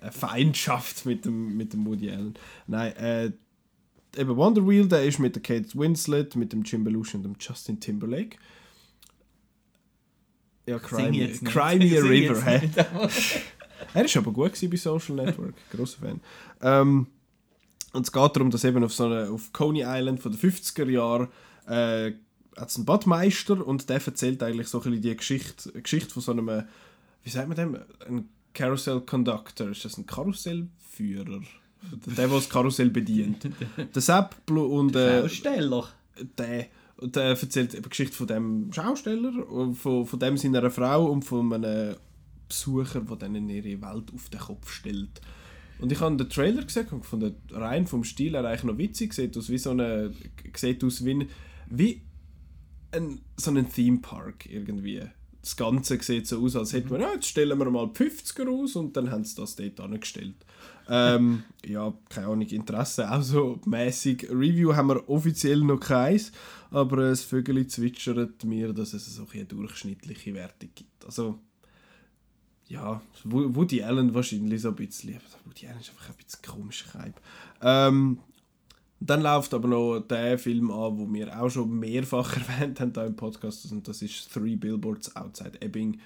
[0.01, 2.35] eine Feindschaft mit dem, mit dem Woody Allen.
[2.67, 3.33] Nein, äh,
[4.17, 7.37] eben Wonder Wheel, der ist mit der Kate Winslet, mit dem Jim Belushi und dem
[7.39, 8.37] Justin Timberlake.
[10.67, 11.29] Ja, Cry Me.
[11.45, 12.71] Cry Me a River, hä?
[13.95, 16.21] Er ist aber gut bei Social Network, grosser Fan.
[16.61, 17.07] Ähm,
[17.93, 20.89] und es geht darum, dass eben auf so eine, auf Coney Island von den 50er
[20.89, 21.29] Jahren
[21.67, 22.13] äh,
[22.57, 26.33] hat's einen Badmeister und der erzählt eigentlich so ein bisschen die Geschichte, Geschichte von so
[26.33, 26.65] einem, äh,
[27.25, 31.41] wie sagt man dem, ein Carousel Conductor, ist das ein Karussellführer?
[32.07, 33.49] Der, der das Karussell bedient.
[33.95, 35.89] Der Sepp und äh, Schausteller.
[36.39, 36.67] der,
[36.99, 39.33] und der erzählt eben Geschichte von dem Schausteller,
[39.75, 41.97] von, von dem seiner Frau und von einem
[42.49, 45.21] Besucher, der dann ihre Welt auf den Kopf stellt.
[45.81, 49.15] Und ich habe den Trailer gesehen und gefunden, rein vom Stil her eigentlich noch witzig,
[49.15, 50.13] sieht aus wie so eine,
[50.55, 51.29] sieht aus wie, ein,
[51.71, 52.03] wie
[52.93, 55.03] ein, so ein Theme Park irgendwie.
[55.41, 58.47] Das Ganze sieht so aus, als hätten wir, ja, jetzt stellen wir mal die 50er
[58.47, 60.35] aus und dann haben sie das dort angestellt.
[60.91, 64.29] Ähm, ja, keine Ahnung, Interesse, auch so mäßig.
[64.31, 66.33] Review haben wir offiziell noch keins,
[66.71, 71.05] aber das Vögel zwitschert mir, dass es so eine durchschnittliche Wertung gibt.
[71.05, 71.39] Also,
[72.69, 75.15] ja, Wo- Woody Allen wahrscheinlich so ein bisschen.
[75.15, 77.21] aber Woody Allen ist einfach ein bisschen komischer Hype.
[77.63, 78.19] Ähm,
[79.01, 83.07] dann läuft aber noch der Film an, wo wir auch schon mehrfach erwähnt haben hier
[83.07, 85.99] im Podcast, und das ist Three Billboards Outside Ebbing,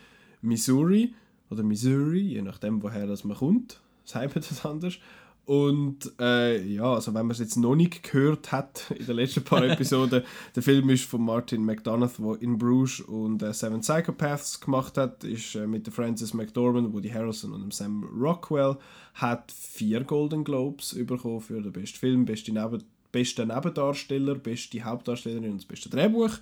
[0.43, 1.15] Missouri
[1.51, 3.81] oder Missouri, je nachdem, woher das man kommt.
[4.05, 4.99] Sagt man das anders.
[5.47, 9.45] Und äh, ja, also wenn man es jetzt noch nicht gehört hat in den letzten
[9.45, 10.23] paar Episoden,
[10.57, 15.23] der Film ist von Martin McDonough, der in Bruges und äh, Seven Psychopaths gemacht hat,
[15.23, 18.77] ist äh, mit der Frances McDormand, Woody Harrelson und dem Sam Rockwell,
[19.15, 22.83] hat vier Golden Globes bekommen für den besten Film, beste Neben
[23.13, 26.33] beste Nebendarsteller, beste Hauptdarstellerin und das beste Drehbuch.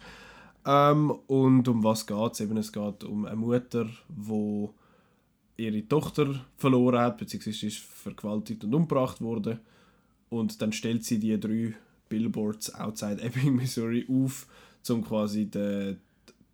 [0.65, 2.41] Ähm, und um was geht es?
[2.41, 4.69] Es geht um eine Mutter, die
[5.63, 9.61] ihre Tochter verloren hat, beziehungsweise ist vergewaltigt und umgebracht worden.
[10.29, 11.75] Und dann stellt sie die drei
[12.09, 14.47] Billboards outside Ebbing, Missouri auf,
[14.89, 15.97] um quasi die,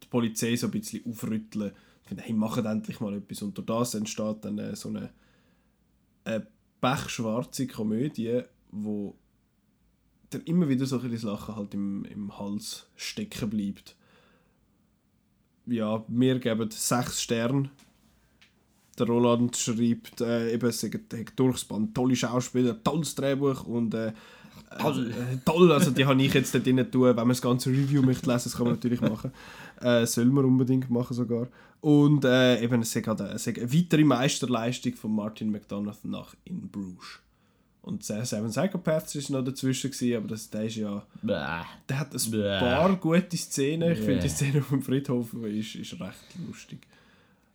[0.03, 1.73] die Polizei so ein bisschen aufrütteln.
[2.03, 3.43] Ich finde, hey, macht endlich mal etwas.
[3.43, 5.11] Und durch das entsteht dann äh, so eine,
[6.25, 6.47] eine
[6.81, 9.15] pechschwarze Komödie, wo
[10.31, 13.97] dann immer wieder so ein das Lachen halt im, im Hals stecken bleibt.
[15.67, 17.71] Ja, wir geben sechs Sterne.
[18.99, 24.13] Der Roland schreibt, äh, eben, es ein durchs Band tolle Schauspieler, tolles Drehbuch und äh,
[24.81, 25.11] Toll.
[25.11, 27.05] Äh, toll, also die habe ich jetzt dort drin tun.
[27.05, 29.33] Wenn man das ganze Review möchte lesen, das kann man natürlich machen.
[29.81, 31.47] Äh, soll man unbedingt machen sogar.
[31.81, 36.69] Und äh, eben, es ist halt eine, eine weitere Meisterleistung von Martin McDonough nach In
[36.69, 37.21] Bruges.
[37.83, 41.63] Und Seven Psychopaths ist noch dazwischen gewesen, aber das, der ist ja, Bäh.
[41.89, 42.59] der hat ein Bäh.
[42.59, 43.93] paar gute Szenen.
[43.93, 46.81] Ich finde die Szene auf dem Friedhof ist, ist recht lustig.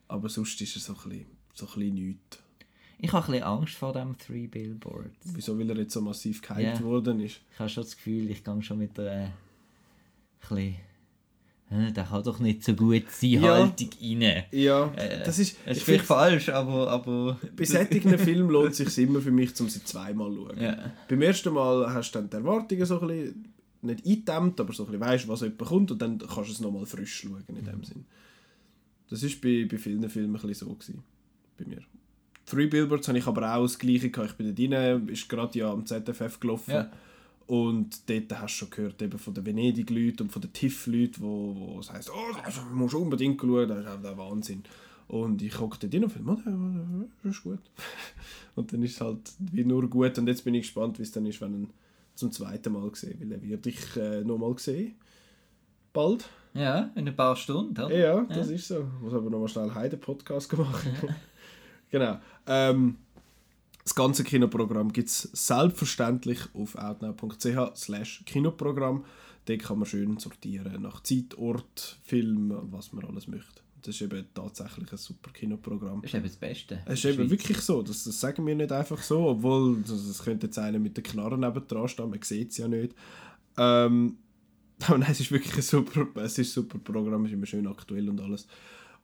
[0.08, 2.40] Aber sonst ist er so ein bisschen, so ein bisschen nichts.
[3.00, 5.10] Ich habe ein bisschen Angst vor dem Three Billboards.
[5.34, 6.82] Wieso, weil er jetzt so massiv gehypt Ja.
[6.84, 7.42] worden ist.
[7.52, 9.28] Ich habe schon das Gefühl, ich gehe schon mit der äh,
[10.40, 10.76] bisschen,
[11.70, 13.42] äh, der kann doch nicht so gut sein, Ja.
[13.56, 14.44] Haltung rein.
[14.52, 15.58] Ja, Äh, das ist...
[15.66, 16.90] Es ich ist vielleicht find- falsch, aber...
[16.92, 20.62] aber Bei solchen Filmen lohnt es sich immer für mich, um sie zweimal zu schauen.
[20.62, 20.92] Ja.
[21.10, 24.84] Beim ersten Mal hast du dann die Erwartungen so ein bisschen, nicht eingedämmt, aber so
[24.84, 27.66] ein bisschen weißt, was jemand kommt und dann kannst du es nochmal frisch schauen in
[27.66, 28.06] dem Sinn.
[29.14, 30.74] Das war bei, bei vielen Filmen ein so.
[30.74, 31.04] Gewesen,
[31.56, 31.82] bei mir.
[32.48, 34.32] Three Billboards habe ich aber auch das Gleiche gehabt.
[34.32, 36.72] Ich bin da rein, ist gerade ja am ZFF gelaufen.
[36.72, 36.92] Ja.
[37.46, 41.56] Und dort hast du schon gehört eben von den Venedig-Leuten und von den TIFF-Leuten, wo,
[41.56, 44.64] wo es heisst, oh, das musst du unbedingt schauen, das ist auch der Wahnsinn.
[45.08, 47.60] Und ich gucke dort rein und finde, oh, das ist gut.
[48.56, 50.18] und dann ist es halt wie nur gut.
[50.18, 51.74] Und jetzt bin ich gespannt, wie es dann ist, wenn ich ihn
[52.16, 53.16] zum zweiten Mal sehe.
[53.20, 54.96] Weil er wird ich äh, nochmal sehen.
[55.92, 56.28] Bald.
[56.54, 57.96] Ja, in ein paar Stunden, oder?
[57.96, 58.80] Ja, das ist so.
[58.80, 61.16] Ich muss aber nochmal schnell Heide Podcast machen.
[61.90, 62.20] genau.
[62.48, 62.98] Ähm,
[63.84, 69.04] das ganze Kinoprogramm gibt es selbstverständlich auf outnow.ch slash Kinoprogramm.
[69.46, 73.62] Dort kann man schön sortieren nach Zeit, Ort, Film, was man alles möchte.
[73.82, 76.02] Das ist eben tatsächlich ein super Kinoprogramm.
[76.02, 76.80] Das ist eben das Beste.
[76.86, 80.24] Es ist eben wirklich so, das, das sagen wir nicht einfach so, obwohl das, das
[80.24, 82.96] könnte jetzt einer mit der Knarre neben dran stehen, man sieht es ja nicht.
[83.58, 84.18] Ähm,
[84.88, 87.68] aber nein, es ist wirklich ein super, es ist super Programm, es ist immer schön
[87.68, 88.48] aktuell und alles.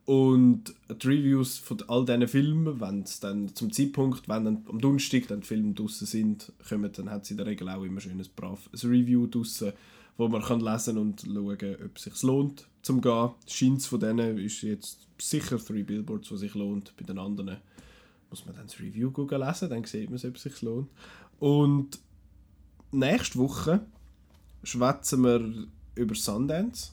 [0.06, 4.80] Und die Reviews von all diesen Filmen, wenn es dann zum Zeitpunkt, wenn dann am
[4.80, 8.02] Donnerstag dann die Filme draußen sind, kommen, dann hat es in der Regel auch immer
[8.02, 9.72] schön ein braves Review draußen,
[10.18, 13.30] wo man kann lesen und schauen, ob es sich lohnt zum gehen.
[13.48, 16.92] Scheint von denen ist jetzt sicher Three Billboards, die sich lohnt.
[16.98, 17.58] Bei den anderen
[18.32, 20.90] muss man dann das Review lesen, dann sieht man, ob es sich lohnt.
[21.38, 22.00] Und
[22.92, 23.86] nächste Woche
[24.64, 26.92] schwätzen wir über Sundance.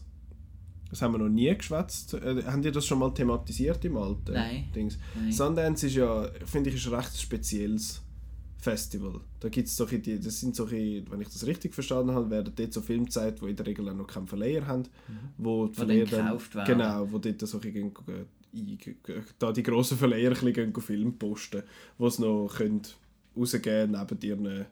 [0.90, 2.14] Das haben wir noch nie geschwätzt.
[2.14, 4.68] Äh, haben die das schon mal thematisiert im alten Nein.
[4.74, 4.98] Dings?
[5.14, 5.32] Nein.
[5.32, 8.02] Sundance ist ja, finde ich, ist ein recht spezielles
[8.58, 9.20] Festival.
[9.40, 12.72] Da gibt's solche, die, das sind solche, wenn ich das richtig verstanden habe, werden dort
[12.72, 14.84] so Filme gezeigt, die in der Regel auch noch keinen Verleiher haben.
[15.36, 15.74] Wo, die Mhm.
[15.74, 16.78] dann Verleiher gekauft werden.
[16.78, 17.92] Genau, wo dort solche gehen,
[19.38, 21.62] da die grossen Verleiher ein bisschen Filme posten,
[21.98, 22.82] die es noch können
[23.36, 24.66] rausgeben neben ihren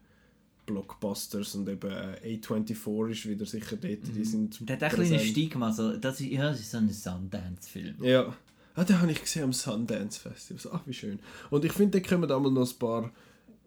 [0.67, 5.11] Blockbusters und eben äh, A24 ist wieder sicher dort, die sind Der hat ein kleines
[5.11, 5.31] präsent.
[5.31, 7.97] Stigma, so, das, ist, ja, das ist so ein Sundance-Film.
[8.03, 8.35] Ja.
[8.75, 10.61] Ah, den habe ich gesehen am Sundance Festival.
[10.61, 11.21] So, Ach, wie schön.
[11.51, 13.13] Und ich finde, da kommen einmal noch ein paar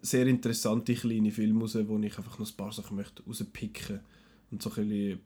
[0.01, 3.99] sehr interessante kleine Filme raus, wo ich einfach noch ein paar Sachen möchte rauspicken
[4.51, 5.19] und so ein bisschen,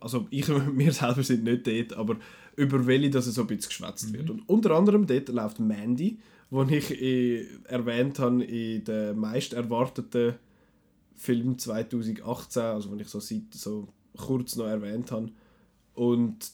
[0.00, 2.16] also ich wir selber sind nicht dort, aber
[2.56, 4.30] über welche dass es so ein bisschen geschwätzt wird.
[4.30, 6.18] Und unter anderem dort läuft Mandy,
[6.50, 10.34] wo ich eh erwähnt habe in der meist erwarteten
[11.16, 15.30] Film 2018, also wenn ich so, seit, so kurz noch erwähnt habe.
[15.94, 16.50] Und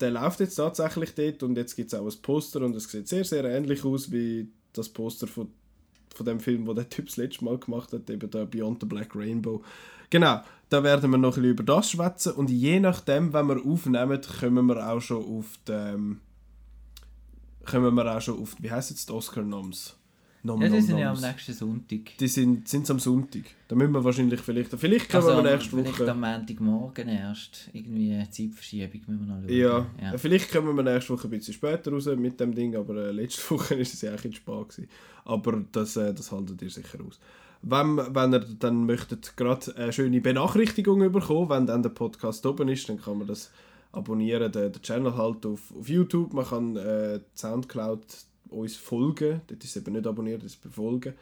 [0.00, 3.08] der läuft jetzt tatsächlich dort und jetzt gibt es auch ein Poster und es sieht
[3.08, 5.48] sehr, sehr ähnlich aus wie das Poster von,
[6.14, 8.86] von dem Film, wo der Typ das letzte Mal gemacht hat, eben der Beyond the
[8.86, 9.62] Black Rainbow.
[10.10, 13.64] Genau, da werden wir noch ein bisschen über das schwätzen und je nachdem, wenn wir
[13.64, 16.16] aufnehmen, kommen wir auch schon auf die,
[17.66, 19.97] kommen wir auch schon auf, wie heisst jetzt die Oscar-Noms?
[20.48, 21.26] Nom, Ja, die nom, sind ja am noms.
[21.26, 21.98] nächsten Sonntag.
[22.18, 23.42] Die sind sind's am Sonntag.
[23.68, 26.10] Da müssen wir wahrscheinlich vielleicht, vielleicht können Also, wir nächste vielleicht Woche...
[26.10, 27.68] am Montagmorgen erst.
[27.72, 29.56] Irgendwie eine Zeitverschiebung müssen wir noch schauen.
[29.56, 30.18] Ja, ja.
[30.18, 33.50] vielleicht kommen wir nächste Woche ein bisschen später raus mit dem Ding, aber äh, letzte
[33.54, 34.88] Woche ist es ja eigentlich spät gewesen.
[35.24, 37.20] Aber das, äh, das haltet ihr sicher aus.
[37.62, 42.68] Wenn, wenn ihr dann möchtet gerade eine schöne Benachrichtigung bekommen, wenn dann der Podcast oben
[42.68, 43.50] ist, dann kann man das
[43.92, 46.32] abonnieren, den, den Channel halt auf, auf YouTube.
[46.32, 48.00] Man kann äh, Soundcloud
[48.50, 51.14] uns folgen, dort ist es eben nicht abonniert, das ist befolgen.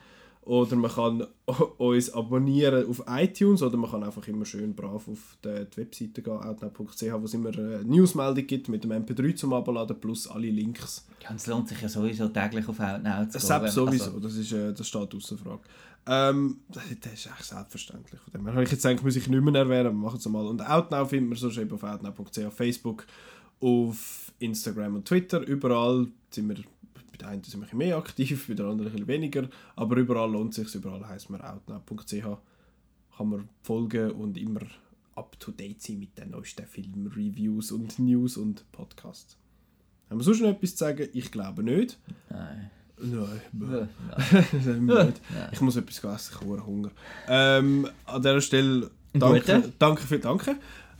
[0.43, 1.27] Oder man kann
[1.79, 6.23] uns abonnieren auf iTunes oder man kann einfach immer schön brav auf die, die Webseite
[6.23, 10.49] gehen, outnow.ch, wo es immer eine Newsmeldung gibt mit dem MP3 zum Abladen plus alle
[10.49, 11.05] Links.
[11.23, 13.71] Ja, und es lohnt sich ja sowieso täglich auf Outnow zu gehen.
[13.71, 15.63] sowieso, Also, das, ist, äh, das steht außer Frage.
[16.09, 18.21] Ähm, das, ist echt selbstverständlich.
[18.21, 20.47] Von dem habe ich jetzt gedacht, muss ich nicht mehr erwähnen, aber machen es mal.
[20.47, 23.05] Und Outnow findet man sonst eben auf outnow.ch, auf Facebook,
[23.61, 25.41] auf Instagram und Twitter.
[25.41, 26.57] Überall sind wir,
[27.17, 29.49] bei den einen sind wir ein bisschen mehr aktiv, bei den anderen ein bisschen weniger.
[29.77, 32.13] Aber überall lohnt es sich, überall heisst man outnow.ch.
[33.17, 34.61] Kann man folgen und immer
[35.15, 39.37] up to date sein mit den neuesten Filmreviews und News und Podcasts.
[40.11, 41.09] Haben wir sonst noch etwas zu sagen?
[41.15, 41.99] Ich glaube nicht.
[42.29, 42.71] nein.
[42.99, 43.41] Nein,
[44.87, 45.21] nicht.
[45.35, 45.49] Ja.
[45.53, 46.91] Ich muss etwas essen, ich habe Hunger.
[47.29, 49.73] Ähm, an dieser Stelle danke, guten.
[49.79, 50.57] danke für Danke.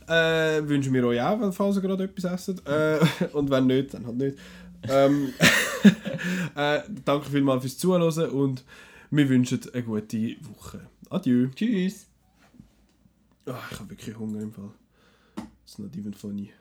[0.07, 2.61] Äh, wünschen wir euch auch, wenn- falls ihr gerade etwas essen.
[2.65, 2.99] Äh,
[3.33, 4.37] und wenn nicht, dann halt nicht.
[4.83, 5.33] Ähm,
[6.55, 8.63] äh, danke vielmals fürs Zuhören und
[9.09, 10.89] wir wünschen eine gute Woche.
[11.09, 11.47] Adieu.
[11.55, 12.07] Tschüss.
[13.45, 14.71] Ah, ich habe wirklich Hunger im Fall.
[15.63, 16.51] It's not even funny.